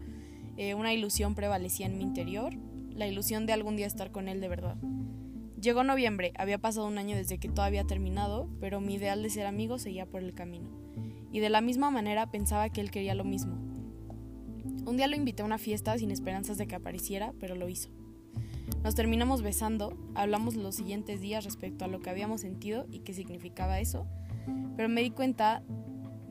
eh, 0.56 0.74
una 0.74 0.92
ilusión 0.92 1.34
prevalecía 1.34 1.86
en 1.86 1.98
mi 1.98 2.04
interior, 2.04 2.54
la 2.90 3.06
ilusión 3.06 3.46
de 3.46 3.52
algún 3.52 3.76
día 3.76 3.86
estar 3.86 4.10
con 4.10 4.28
él 4.28 4.40
de 4.40 4.48
verdad. 4.48 4.76
Llegó 5.60 5.84
noviembre, 5.84 6.32
había 6.36 6.58
pasado 6.58 6.86
un 6.86 6.98
año 6.98 7.16
desde 7.16 7.38
que 7.38 7.48
todo 7.48 7.64
había 7.64 7.84
terminado, 7.84 8.48
pero 8.60 8.80
mi 8.80 8.94
ideal 8.94 9.22
de 9.22 9.30
ser 9.30 9.46
amigo 9.46 9.78
seguía 9.78 10.06
por 10.06 10.22
el 10.22 10.34
camino. 10.34 10.68
Y 11.32 11.40
de 11.40 11.48
la 11.48 11.60
misma 11.60 11.90
manera 11.90 12.30
pensaba 12.30 12.68
que 12.68 12.80
él 12.80 12.90
quería 12.90 13.14
lo 13.14 13.24
mismo. 13.24 13.56
Un 14.86 14.96
día 14.96 15.08
lo 15.08 15.16
invité 15.16 15.42
a 15.42 15.46
una 15.46 15.58
fiesta 15.58 15.98
sin 15.98 16.10
esperanzas 16.10 16.58
de 16.58 16.66
que 16.66 16.74
apareciera, 16.74 17.32
pero 17.40 17.56
lo 17.56 17.68
hizo. 17.68 17.90
Nos 18.82 18.94
terminamos 18.94 19.42
besando, 19.42 19.96
hablamos 20.14 20.54
los 20.54 20.74
siguientes 20.74 21.20
días 21.20 21.44
respecto 21.44 21.84
a 21.84 21.88
lo 21.88 22.00
que 22.00 22.10
habíamos 22.10 22.40
sentido 22.40 22.86
y 22.90 23.00
qué 23.00 23.12
significaba 23.12 23.80
eso, 23.80 24.06
pero 24.76 24.88
me 24.88 25.02
di 25.02 25.10
cuenta 25.10 25.62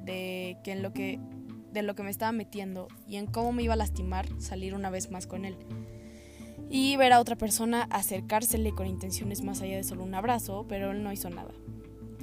de 0.03 0.57
que 0.63 0.71
en 0.71 0.81
lo 0.81 0.93
que 0.93 1.19
de 1.75 1.83
lo 1.83 1.93
que 1.93 2.03
me 2.03 2.09
estaba 2.09 2.31
metiendo 2.31 2.87
y 3.05 3.17
en 3.17 3.27
cómo 3.27 3.51
me 3.51 3.61
iba 3.61 3.73
a 3.73 3.77
lastimar 3.77 4.27
salir 4.39 4.73
una 4.73 4.89
vez 4.89 5.11
más 5.11 5.27
con 5.27 5.43
él. 5.43 5.57
Y 6.69 6.95
ver 6.95 7.11
a 7.11 7.19
otra 7.19 7.35
persona 7.35 7.83
acercársele 7.91 8.71
con 8.71 8.87
intenciones 8.87 9.43
más 9.43 9.61
allá 9.61 9.75
de 9.75 9.83
solo 9.83 10.03
un 10.03 10.15
abrazo, 10.15 10.65
pero 10.69 10.91
él 10.91 11.03
no 11.03 11.11
hizo 11.11 11.29
nada. 11.29 11.53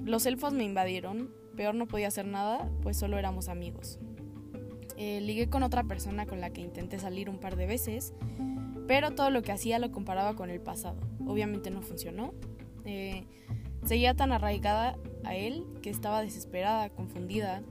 Los 0.05 0.25
elfos 0.25 0.55
me 0.55 0.65
invadieron, 0.65 1.31
peor 1.55 1.75
no 1.75 1.87
podía 1.87 2.09
hacer 2.09 2.27
nada, 2.27 2.69
pues 2.83 2.97
solo 2.97 3.19
éramos 3.19 3.49
amigos. 3.49 3.99
Eh, 4.97 5.21
ligué 5.21 5.49
con 5.49 5.63
otra 5.63 5.85
persona 5.85 6.27
con 6.27 6.41
la 6.41 6.51
que 6.51 6.61
intenté 6.61 6.99
salir 6.99 7.29
un 7.29 7.39
par 7.39 7.57
de 7.57 7.67
veces, 7.67 8.15
pero 8.93 9.13
todo 9.13 9.31
lo 9.31 9.41
que 9.41 9.53
hacía 9.53 9.79
lo 9.79 9.91
comparaba 9.91 10.37
con 10.37 10.51
el 10.51 10.61
pasado. 10.61 10.99
Obviamente 11.27 11.71
no 11.71 11.81
funcionó. 11.81 12.35
Eh, 12.85 13.25
seguía 13.87 14.13
tan 14.13 14.33
arraigada 14.33 14.99
a 15.25 15.35
él 15.35 15.65
que 15.81 15.89
estaba 15.89 16.21
desesperada, 16.21 16.91
confundida. 16.91 17.63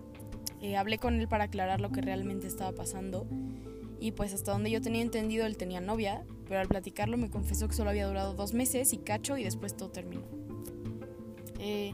Eh, 0.62 0.78
hablé 0.78 0.98
con 0.98 1.20
él 1.20 1.28
para 1.28 1.44
aclarar 1.44 1.80
lo 1.80 1.92
que 1.92 2.02
realmente 2.02 2.48
estaba 2.48 2.72
pasando 2.72 3.28
y 4.00 4.14
pues 4.14 4.34
hasta 4.34 4.52
donde 4.52 4.72
yo 4.72 4.82
tenía 4.82 5.04
entendido 5.04 5.46
él 5.46 5.58
tenía 5.58 5.80
novia, 5.80 6.26
pero 6.48 6.60
al 6.60 6.68
platicarlo 6.68 7.18
me 7.18 7.30
confesó 7.30 7.68
que 7.68 7.76
solo 7.76 7.92
había 7.92 8.08
durado 8.08 8.34
dos 8.34 8.56
meses 8.56 8.92
y 8.92 8.98
cacho 8.98 9.38
y 9.38 9.44
después 9.44 9.78
todo 9.78 9.90
terminó. 9.90 10.24
Eh, 11.60 11.94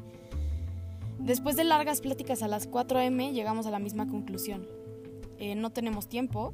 después 1.20 1.58
de 1.58 1.66
largas 1.66 2.00
pláticas 2.00 2.44
a 2.44 2.48
las 2.48 2.66
4 2.66 3.02
m 3.02 3.34
llegamos 3.34 3.68
a 3.68 3.72
la 3.72 3.80
misma 3.80 4.08
conclusión. 4.08 4.66
no 5.58 5.70
tenemos 5.72 6.08
tiempo, 6.08 6.54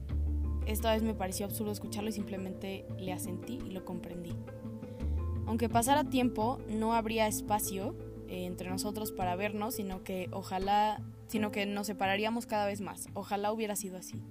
esta 0.65 0.91
vez 0.93 1.03
me 1.03 1.13
pareció 1.13 1.45
absurdo 1.45 1.71
escucharlo 1.71 2.09
y 2.09 2.13
simplemente 2.13 2.85
le 2.97 3.13
asentí 3.13 3.59
y 3.65 3.71
lo 3.71 3.85
comprendí. 3.85 4.33
Aunque 5.45 5.69
pasara 5.69 6.05
tiempo, 6.05 6.59
no 6.69 6.93
habría 6.93 7.27
espacio 7.27 7.95
eh, 8.27 8.45
entre 8.45 8.69
nosotros 8.69 9.11
para 9.11 9.35
vernos, 9.35 9.75
sino 9.75 10.03
que 10.03 10.29
ojalá, 10.31 11.01
sino 11.27 11.51
que 11.51 11.65
nos 11.65 11.87
separaríamos 11.87 12.45
cada 12.45 12.65
vez 12.65 12.81
más. 12.81 13.07
Ojalá 13.13 13.51
hubiera 13.51 13.75
sido 13.75 13.97
así. 13.97 14.21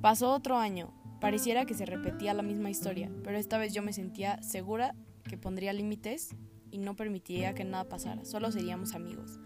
Pasó 0.00 0.32
otro 0.32 0.56
año. 0.56 0.92
Pareciera 1.20 1.64
que 1.64 1.74
se 1.74 1.86
repetía 1.86 2.34
la 2.34 2.42
misma 2.42 2.70
historia, 2.70 3.10
pero 3.22 3.38
esta 3.38 3.56
vez 3.56 3.72
yo 3.72 3.82
me 3.82 3.92
sentía 3.92 4.42
segura 4.42 4.94
que 5.22 5.38
pondría 5.38 5.72
límites 5.72 6.34
y 6.70 6.78
no 6.78 6.96
permitiría 6.96 7.54
que 7.54 7.64
nada 7.64 7.84
pasara. 7.84 8.24
Solo 8.24 8.50
seríamos 8.52 8.94
amigos. 8.94 9.38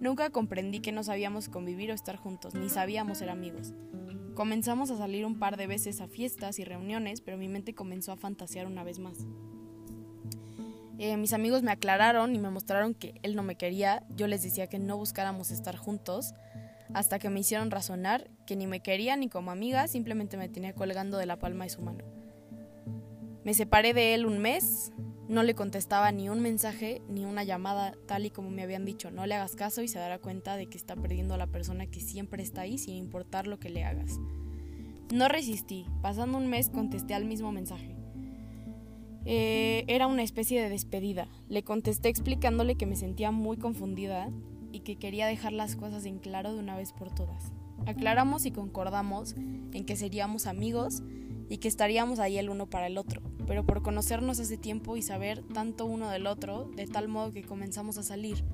Nunca 0.00 0.30
comprendí 0.30 0.80
que 0.80 0.92
no 0.92 1.04
sabíamos 1.04 1.48
convivir 1.48 1.90
o 1.90 1.94
estar 1.94 2.16
juntos, 2.16 2.54
ni 2.54 2.68
sabíamos 2.68 3.18
ser 3.18 3.30
amigos. 3.30 3.72
Comenzamos 4.34 4.90
a 4.90 4.96
salir 4.96 5.24
un 5.26 5.38
par 5.38 5.56
de 5.56 5.68
veces 5.68 6.00
a 6.00 6.08
fiestas 6.08 6.58
y 6.58 6.64
reuniones, 6.64 7.20
pero 7.20 7.38
mi 7.38 7.48
mente 7.48 7.74
comenzó 7.74 8.10
a 8.10 8.16
fantasear 8.16 8.66
una 8.66 8.82
vez 8.82 8.98
más. 8.98 9.18
Eh, 10.98 11.16
mis 11.16 11.32
amigos 11.32 11.62
me 11.62 11.70
aclararon 11.70 12.34
y 12.34 12.38
me 12.38 12.50
mostraron 12.50 12.94
que 12.94 13.14
él 13.22 13.36
no 13.36 13.44
me 13.44 13.56
quería. 13.56 14.04
Yo 14.16 14.26
les 14.26 14.42
decía 14.42 14.66
que 14.66 14.80
no 14.80 14.96
buscáramos 14.96 15.52
estar 15.52 15.76
juntos, 15.76 16.34
hasta 16.92 17.18
que 17.18 17.30
me 17.30 17.40
hicieron 17.40 17.70
razonar 17.70 18.28
que 18.46 18.56
ni 18.56 18.66
me 18.66 18.80
quería 18.80 19.16
ni 19.16 19.28
como 19.28 19.52
amiga, 19.52 19.86
simplemente 19.86 20.36
me 20.36 20.48
tenía 20.48 20.74
colgando 20.74 21.16
de 21.16 21.26
la 21.26 21.38
palma 21.38 21.64
de 21.64 21.70
su 21.70 21.82
mano. 21.82 22.04
Me 23.44 23.54
separé 23.54 23.94
de 23.94 24.14
él 24.14 24.26
un 24.26 24.38
mes, 24.38 24.92
no 25.28 25.42
le 25.42 25.54
contestaba 25.54 26.12
ni 26.12 26.28
un 26.28 26.40
mensaje 26.40 27.00
ni 27.08 27.24
una 27.24 27.44
llamada 27.44 27.94
tal 28.06 28.26
y 28.26 28.30
como 28.30 28.50
me 28.50 28.62
habían 28.62 28.84
dicho. 28.84 29.10
No 29.10 29.26
le 29.26 29.34
hagas 29.34 29.56
caso 29.56 29.82
y 29.82 29.88
se 29.88 29.98
dará 29.98 30.18
cuenta 30.18 30.56
de 30.56 30.66
que 30.66 30.76
está 30.76 30.96
perdiendo 30.96 31.34
a 31.34 31.38
la 31.38 31.46
persona 31.46 31.86
que 31.86 32.00
siempre 32.00 32.42
está 32.42 32.62
ahí 32.62 32.78
sin 32.78 32.96
importar 32.96 33.46
lo 33.46 33.58
que 33.58 33.70
le 33.70 33.84
hagas. 33.84 34.18
No 35.12 35.28
resistí. 35.28 35.86
Pasando 36.02 36.38
un 36.38 36.48
mes 36.48 36.68
contesté 36.68 37.14
al 37.14 37.24
mismo 37.24 37.52
mensaje. 37.52 37.94
Eh, 39.24 39.84
era 39.88 40.06
una 40.06 40.22
especie 40.22 40.62
de 40.62 40.68
despedida. 40.68 41.28
Le 41.48 41.62
contesté 41.62 42.08
explicándole 42.10 42.76
que 42.76 42.86
me 42.86 42.96
sentía 42.96 43.30
muy 43.30 43.56
confundida 43.56 44.28
y 44.72 44.80
que 44.80 44.96
quería 44.96 45.26
dejar 45.26 45.52
las 45.52 45.76
cosas 45.76 46.04
en 46.04 46.18
claro 46.18 46.52
de 46.52 46.58
una 46.58 46.76
vez 46.76 46.92
por 46.92 47.14
todas. 47.14 47.52
Aclaramos 47.86 48.44
y 48.44 48.50
concordamos 48.50 49.34
en 49.36 49.84
que 49.86 49.96
seríamos 49.96 50.46
amigos 50.46 51.02
y 51.48 51.58
que 51.58 51.68
estaríamos 51.68 52.18
ahí 52.18 52.38
el 52.38 52.50
uno 52.50 52.68
para 52.68 52.86
el 52.86 52.98
otro, 52.98 53.22
pero 53.46 53.64
por 53.64 53.82
conocernos 53.82 54.40
hace 54.40 54.56
tiempo 54.56 54.96
y 54.96 55.02
saber 55.02 55.42
tanto 55.52 55.86
uno 55.86 56.10
del 56.10 56.26
otro, 56.26 56.70
de 56.76 56.86
tal 56.86 57.08
modo 57.08 57.32
que 57.32 57.42
comenzamos 57.42 57.98
a 57.98 58.02
salir. 58.02 58.44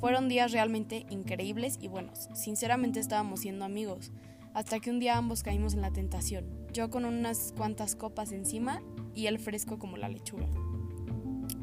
Fueron 0.00 0.28
días 0.28 0.52
realmente 0.52 1.06
increíbles 1.10 1.78
y 1.80 1.88
buenos. 1.88 2.28
Sinceramente 2.34 3.00
estábamos 3.00 3.40
siendo 3.40 3.64
amigos, 3.64 4.12
hasta 4.54 4.80
que 4.80 4.90
un 4.90 5.00
día 5.00 5.16
ambos 5.16 5.42
caímos 5.42 5.74
en 5.74 5.82
la 5.82 5.92
tentación. 5.92 6.44
Yo 6.72 6.90
con 6.90 7.04
unas 7.04 7.52
cuantas 7.56 7.94
copas 7.94 8.32
encima 8.32 8.82
y 9.14 9.26
él 9.26 9.38
fresco 9.38 9.78
como 9.78 9.96
la 9.96 10.08
lechuga. 10.08 10.46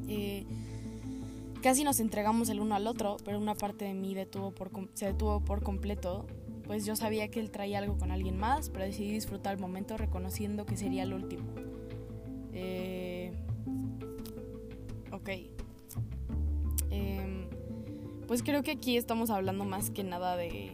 Eh, 0.07 0.45
casi 1.61 1.83
nos 1.83 1.99
entregamos 1.99 2.49
el 2.49 2.59
uno 2.59 2.75
al 2.75 2.87
otro, 2.87 3.17
pero 3.23 3.39
una 3.39 3.55
parte 3.55 3.85
de 3.85 3.93
mí 3.93 4.13
se 4.93 5.05
detuvo 5.05 5.41
por 5.41 5.63
completo, 5.63 6.27
pues 6.65 6.85
yo 6.85 6.95
sabía 6.95 7.27
que 7.29 7.39
él 7.39 7.51
traía 7.51 7.79
algo 7.79 7.97
con 7.97 8.11
alguien 8.11 8.37
más, 8.37 8.69
pero 8.69 8.85
decidí 8.85 9.11
disfrutar 9.11 9.53
el 9.55 9.61
momento 9.61 9.97
reconociendo 9.97 10.65
que 10.65 10.77
sería 10.77 11.03
el 11.03 11.13
último. 11.13 11.43
Eh, 12.53 13.33
ok. 15.11 15.29
Em, 16.89 17.47
pues 18.27 18.41
creo 18.41 18.63
que 18.63 18.71
aquí 18.71 18.97
estamos 18.97 19.29
hablando 19.29 19.65
más 19.65 19.91
que 19.91 20.03
nada 20.03 20.35
de, 20.35 20.71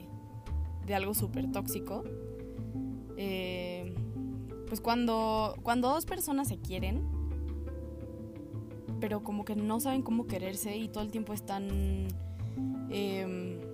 de 0.86 0.96
algo 0.96 1.14
súper 1.14 1.52
tóxico. 1.52 2.04
Eh, 3.18 3.94
pues 4.68 4.80
cuando, 4.80 5.56
cuando 5.64 5.90
dos 5.90 6.06
personas 6.06 6.48
se 6.48 6.58
quieren, 6.58 7.06
pero 9.02 9.24
como 9.24 9.44
que 9.44 9.56
no 9.56 9.80
saben 9.82 10.02
cómo 10.04 10.28
quererse 10.28 10.78
y 10.78 10.88
todo 10.88 11.04
el 11.04 11.12
tiempo 11.12 11.34
están... 11.34 12.08
Em, 12.90 13.71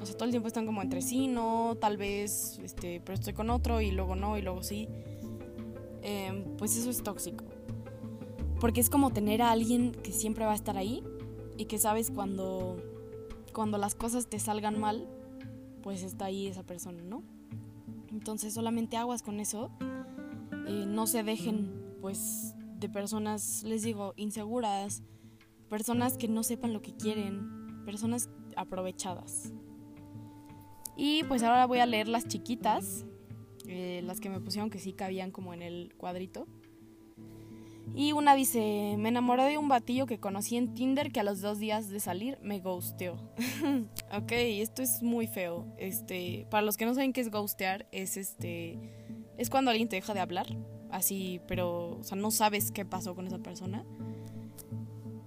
o 0.00 0.06
sea, 0.06 0.14
todo 0.14 0.24
el 0.24 0.30
tiempo 0.30 0.48
están 0.48 0.66
como 0.66 0.82
entre 0.82 1.02
sí, 1.02 1.28
no, 1.28 1.76
tal 1.80 1.96
vez, 1.96 2.58
este, 2.62 3.00
pero 3.04 3.14
estoy 3.14 3.32
con 3.32 3.50
otro 3.50 3.80
y 3.80 3.90
luego 3.90 4.14
no 4.14 4.38
y 4.38 4.42
luego 4.42 4.62
sí. 4.62 4.88
Em, 6.02 6.56
pues 6.56 6.76
eso 6.76 6.90
es 6.90 7.02
tóxico. 7.02 7.44
Porque 8.60 8.80
es 8.80 8.90
como 8.90 9.10
tener 9.10 9.42
a 9.42 9.50
alguien 9.50 9.92
que 9.92 10.12
siempre 10.12 10.44
va 10.44 10.52
a 10.52 10.54
estar 10.54 10.76
ahí 10.76 11.02
y 11.56 11.66
que 11.66 11.78
sabes 11.78 12.10
cuando, 12.10 12.76
cuando 13.52 13.78
las 13.78 13.94
cosas 13.94 14.28
te 14.28 14.38
salgan 14.38 14.78
mal, 14.78 15.08
pues 15.82 16.02
está 16.02 16.26
ahí 16.26 16.46
esa 16.46 16.62
persona, 16.62 17.02
¿no? 17.02 17.22
Entonces 18.10 18.54
solamente 18.54 18.96
aguas 18.96 19.22
con 19.22 19.38
eso 19.40 19.70
eh, 20.66 20.84
no 20.86 21.06
se 21.06 21.22
dejen 21.22 21.96
pues 22.00 22.54
de 22.78 22.88
personas, 22.88 23.62
les 23.64 23.82
digo, 23.82 24.14
inseguras, 24.16 25.02
personas 25.68 26.16
que 26.16 26.28
no 26.28 26.42
sepan 26.42 26.72
lo 26.72 26.80
que 26.80 26.94
quieren, 26.94 27.84
personas 27.84 28.30
aprovechadas. 28.56 29.52
Y 31.00 31.22
pues 31.24 31.44
ahora 31.44 31.64
voy 31.64 31.78
a 31.78 31.86
leer 31.86 32.08
las 32.08 32.26
chiquitas, 32.26 33.06
eh, 33.68 34.02
las 34.04 34.18
que 34.18 34.28
me 34.28 34.40
pusieron 34.40 34.68
que 34.68 34.80
sí 34.80 34.92
cabían 34.92 35.30
como 35.30 35.54
en 35.54 35.62
el 35.62 35.94
cuadrito. 35.96 36.48
Y 37.94 38.10
una 38.10 38.34
dice, 38.34 38.96
me 38.98 39.08
enamoré 39.08 39.44
de 39.44 39.58
un 39.58 39.68
batillo 39.68 40.06
que 40.06 40.18
conocí 40.18 40.56
en 40.56 40.74
Tinder 40.74 41.12
que 41.12 41.20
a 41.20 41.22
los 41.22 41.40
dos 41.40 41.60
días 41.60 41.88
de 41.88 42.00
salir 42.00 42.36
me 42.42 42.58
ghosteó. 42.58 43.14
ok, 44.12 44.32
esto 44.32 44.82
es 44.82 45.00
muy 45.00 45.28
feo. 45.28 45.72
Este, 45.78 46.48
para 46.50 46.62
los 46.62 46.76
que 46.76 46.84
no 46.84 46.94
saben 46.94 47.12
qué 47.12 47.20
es 47.20 47.30
ghostear, 47.30 47.88
es 47.92 48.16
este 48.16 48.78
es 49.36 49.50
cuando 49.50 49.70
alguien 49.70 49.88
te 49.88 49.94
deja 49.94 50.14
de 50.14 50.20
hablar, 50.20 50.48
así, 50.90 51.40
pero, 51.46 51.98
o 51.98 52.02
sea, 52.02 52.18
no 52.18 52.32
sabes 52.32 52.72
qué 52.72 52.84
pasó 52.84 53.14
con 53.14 53.28
esa 53.28 53.38
persona. 53.38 53.84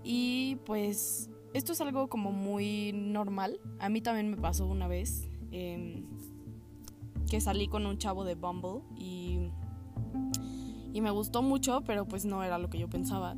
Y 0.03 0.57
pues 0.65 1.29
esto 1.53 1.71
es 1.71 1.79
algo 1.79 2.09
como 2.09 2.33
muy 2.33 2.91
normal. 2.91 3.61
A 3.79 3.87
mí 3.87 4.01
también 4.01 4.29
me 4.29 4.35
pasó 4.35 4.67
una 4.67 4.89
vez 4.89 5.30
em, 5.51 6.05
que 7.29 7.39
salí 7.39 7.67
con 7.67 7.85
un 7.85 7.97
chavo 7.97 8.25
de 8.25 8.35
Bumble 8.35 8.81
y, 8.97 9.51
y 10.93 11.01
me 11.01 11.11
gustó 11.11 11.41
mucho, 11.41 11.81
pero 11.85 12.05
pues 12.05 12.25
no 12.25 12.43
era 12.43 12.57
lo 12.57 12.69
que 12.69 12.77
yo 12.77 12.89
pensaba. 12.89 13.37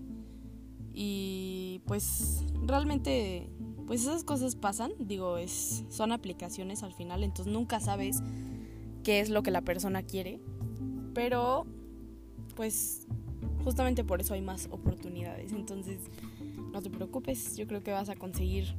Y 0.94 1.82
pues 1.86 2.46
realmente, 2.66 3.50
pues 3.88 4.02
esas 4.02 4.24
cosas 4.24 4.56
pasan, 4.56 4.92
digo, 5.00 5.38
es, 5.38 5.84
son 5.90 6.12
aplicaciones 6.12 6.84
al 6.84 6.94
final, 6.94 7.24
entonces 7.24 7.52
nunca 7.52 7.80
sabes 7.80 8.22
qué 9.04 9.20
es 9.20 9.30
lo 9.30 9.44
que 9.44 9.52
la 9.52 9.62
persona 9.62 10.04
quiere. 10.04 10.40
Pero, 11.14 11.66
pues, 12.56 13.08
justamente 13.64 14.04
por 14.04 14.22
eso 14.22 14.34
hay 14.34 14.42
más 14.42 14.68
oportunidades. 14.72 15.52
Entonces, 15.52 16.00
no 16.72 16.82
te 16.82 16.90
preocupes, 16.90 17.56
yo 17.56 17.68
creo 17.68 17.84
que 17.84 17.92
vas 17.92 18.10
a 18.10 18.16
conseguir, 18.16 18.76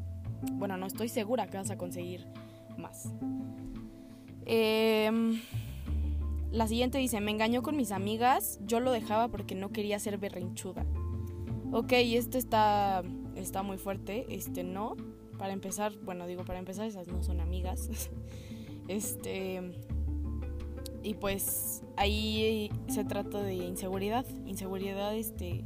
bueno, 0.53 0.77
no 0.77 0.87
estoy 0.87 1.09
segura 1.09 1.49
que 1.49 1.57
vas 1.57 1.70
a 1.70 1.79
conseguir 1.79 2.27
más. 2.78 3.12
Em, 4.46 5.40
la 6.50 6.68
siguiente 6.68 6.98
dice, 6.98 7.20
me 7.20 7.30
engañó 7.30 7.62
con 7.62 7.76
mis 7.76 7.92
amigas, 7.92 8.60
yo 8.66 8.80
lo 8.80 8.92
dejaba 8.92 9.28
porque 9.28 9.54
no 9.54 9.70
quería 9.70 9.98
ser 9.98 10.18
berrinchuda. 10.18 10.84
Ok, 11.72 11.92
esto 11.92 12.38
está, 12.38 13.02
está 13.34 13.62
muy 13.62 13.78
fuerte, 13.78 14.26
este 14.28 14.62
no. 14.62 14.96
Para 15.38 15.52
empezar, 15.52 15.92
bueno, 16.04 16.26
digo, 16.26 16.44
para 16.44 16.58
empezar, 16.58 16.87
esas 16.87 17.08
no 17.08 17.22
son 17.22 17.40
amigas. 17.40 17.88
este, 18.88 19.60
y 21.02 21.14
pues 21.14 21.82
ahí 21.96 22.70
se 22.88 23.04
trata 23.04 23.42
de 23.42 23.54
inseguridad, 23.54 24.24
inseguridad 24.46 25.14
este 25.14 25.64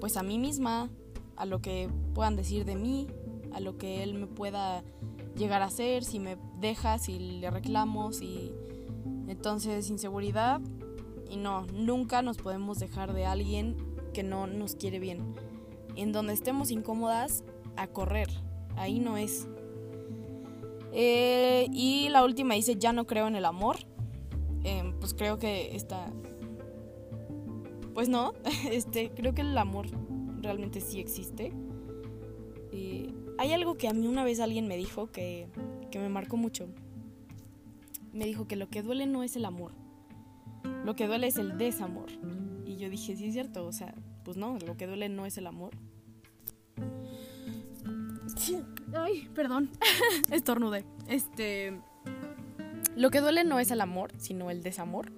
pues 0.00 0.16
a 0.16 0.22
mí 0.22 0.38
misma, 0.38 0.90
a 1.36 1.46
lo 1.46 1.60
que 1.60 1.88
puedan 2.14 2.36
decir 2.36 2.64
de 2.64 2.76
mí, 2.76 3.06
a 3.52 3.60
lo 3.60 3.78
que 3.78 4.02
él 4.02 4.14
me 4.14 4.26
pueda 4.26 4.82
llegar 5.38 5.62
a 5.62 5.66
hacer, 5.66 6.04
si 6.04 6.18
me 6.18 6.36
deja, 6.58 6.98
si 6.98 7.18
le 7.40 7.50
reclamo, 7.50 8.12
si 8.12 8.52
entonces 9.28 9.88
inseguridad 9.88 10.60
y 11.30 11.36
no, 11.36 11.66
nunca 11.72 12.22
nos 12.22 12.36
podemos 12.38 12.78
dejar 12.78 13.12
de 13.12 13.26
alguien 13.26 13.76
que 14.12 14.22
no 14.22 14.46
nos 14.46 14.74
quiere 14.74 14.98
bien. 14.98 15.34
En 15.96 16.12
donde 16.12 16.32
estemos 16.32 16.70
incómodas, 16.70 17.44
a 17.76 17.86
correr, 17.86 18.28
ahí 18.76 18.98
no 18.98 19.16
es. 19.16 19.48
Eh, 20.92 21.66
y 21.72 22.08
la 22.08 22.24
última 22.24 22.54
dice, 22.54 22.76
ya 22.76 22.92
no 22.92 23.06
creo 23.06 23.28
en 23.28 23.36
el 23.36 23.44
amor. 23.44 23.76
Em, 24.64 24.98
pues 24.98 25.14
creo 25.14 25.38
que 25.38 25.76
está... 25.76 26.12
Pues 27.94 28.08
no, 28.08 28.32
este, 28.70 29.10
creo 29.10 29.34
que 29.34 29.42
el 29.42 29.56
amor 29.56 29.86
realmente 30.40 30.80
sí 30.80 31.00
existe. 31.00 31.52
Hay 33.38 33.52
algo 33.52 33.78
que 33.78 33.88
a 33.88 33.92
mí 33.92 34.06
una 34.06 34.24
vez 34.24 34.40
alguien 34.40 34.68
me 34.68 34.76
dijo 34.76 35.10
que, 35.10 35.48
que 35.90 35.98
me 35.98 36.08
marcó 36.08 36.36
mucho. 36.36 36.68
Me 38.12 38.24
dijo 38.24 38.46
que 38.46 38.56
lo 38.56 38.68
que 38.68 38.82
duele 38.82 39.06
no 39.06 39.22
es 39.22 39.36
el 39.36 39.44
amor, 39.44 39.72
lo 40.84 40.96
que 40.96 41.06
duele 41.06 41.28
es 41.28 41.36
el 41.36 41.56
desamor. 41.56 42.10
Y 42.64 42.76
yo 42.76 42.90
dije, 42.90 43.16
sí 43.16 43.26
es 43.26 43.32
cierto, 43.32 43.66
o 43.66 43.72
sea, 43.72 43.94
pues 44.24 44.36
no, 44.36 44.58
lo 44.58 44.76
que 44.76 44.86
duele 44.86 45.08
no 45.08 45.26
es 45.26 45.38
el 45.38 45.46
amor. 45.46 45.70
Ay, 48.94 49.28
perdón, 49.34 49.70
estornudé. 50.30 50.84
Este, 51.06 51.80
lo 52.96 53.10
que 53.10 53.20
duele 53.20 53.44
no 53.44 53.60
es 53.60 53.70
el 53.70 53.80
amor, 53.80 54.12
sino 54.18 54.50
el 54.50 54.62
desamor. 54.62 55.12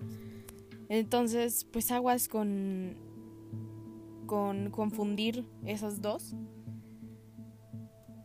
Entonces, 0.89 1.67
pues 1.71 1.91
aguas 1.91 2.29
con 2.29 2.97
con 4.31 4.71
confundir 4.71 5.45
esas 5.67 6.01
dos. 6.01 6.37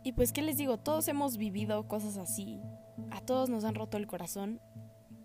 Y 0.06 0.12
pues, 0.12 0.32
¿qué 0.32 0.44
les 0.44 0.58
digo? 0.58 0.78
Todos 0.78 1.08
hemos 1.08 1.36
vivido 1.36 1.88
cosas 1.88 2.18
así. 2.18 2.62
A 3.10 3.22
todos 3.22 3.50
nos 3.50 3.64
han 3.64 3.74
roto 3.74 3.98
el 3.98 4.06
corazón 4.06 4.62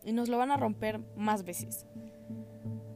y 0.07 0.13
nos 0.13 0.31
lo 0.31 0.39
van 0.39 0.51
a 0.51 0.57
romper 0.57 1.01
más 1.19 1.45
veces. 1.45 1.85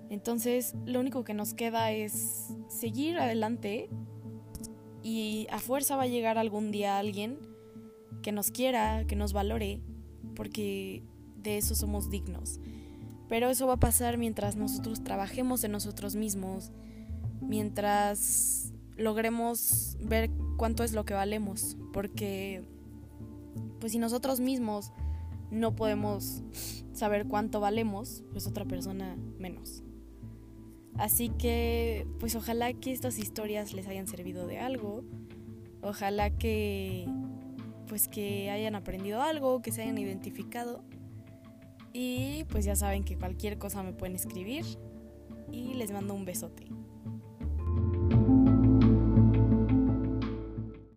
Entonces, 0.08 0.74
lo 0.86 0.98
único 0.98 1.24
que 1.24 1.34
nos 1.34 1.52
queda 1.52 1.92
es 1.92 2.54
seguir 2.68 3.18
adelante 3.18 3.90
y 5.02 5.46
a 5.50 5.58
fuerza 5.58 5.96
va 5.96 6.04
a 6.04 6.06
llegar 6.06 6.38
algún 6.38 6.70
día 6.70 6.96
alguien 6.96 7.38
que 8.22 8.32
nos 8.32 8.50
quiera, 8.50 9.04
que 9.06 9.14
nos 9.14 9.34
valore, 9.34 9.82
porque 10.34 11.02
de 11.36 11.58
eso 11.58 11.74
somos 11.74 12.08
dignos. 12.08 12.60
Pero 13.28 13.50
eso 13.50 13.66
va 13.66 13.74
a 13.74 13.80
pasar 13.80 14.16
mientras 14.16 14.56
nosotros 14.56 15.04
trabajemos 15.04 15.62
en 15.64 15.72
nosotros 15.72 16.16
mismos, 16.16 16.72
mientras 17.42 18.72
logremos 18.96 19.98
ver 20.00 20.30
cuánto 20.56 20.84
es 20.84 20.92
lo 20.92 21.04
que 21.04 21.14
valemos, 21.14 21.76
porque 21.92 22.62
pues 23.80 23.92
si 23.92 23.98
nosotros 23.98 24.40
mismos 24.40 24.92
no 25.50 25.76
podemos 25.76 26.42
saber 26.92 27.26
cuánto 27.26 27.60
valemos, 27.60 28.24
pues 28.32 28.46
otra 28.46 28.64
persona 28.64 29.16
menos. 29.38 29.82
Así 30.96 31.28
que 31.28 32.06
pues 32.20 32.36
ojalá 32.36 32.72
que 32.72 32.92
estas 32.92 33.18
historias 33.18 33.72
les 33.72 33.86
hayan 33.86 34.06
servido 34.06 34.46
de 34.46 34.60
algo. 34.60 35.04
Ojalá 35.82 36.30
que 36.30 37.06
pues 37.88 38.08
que 38.08 38.50
hayan 38.50 38.74
aprendido 38.74 39.20
algo, 39.22 39.60
que 39.60 39.70
se 39.70 39.82
hayan 39.82 39.98
identificado 39.98 40.82
y 41.92 42.44
pues 42.50 42.64
ya 42.64 42.74
saben 42.74 43.04
que 43.04 43.16
cualquier 43.16 43.56
cosa 43.56 43.82
me 43.82 43.92
pueden 43.92 44.16
escribir 44.16 44.64
y 45.52 45.74
les 45.74 45.92
mando 45.92 46.12
un 46.14 46.24
besote. 46.24 46.66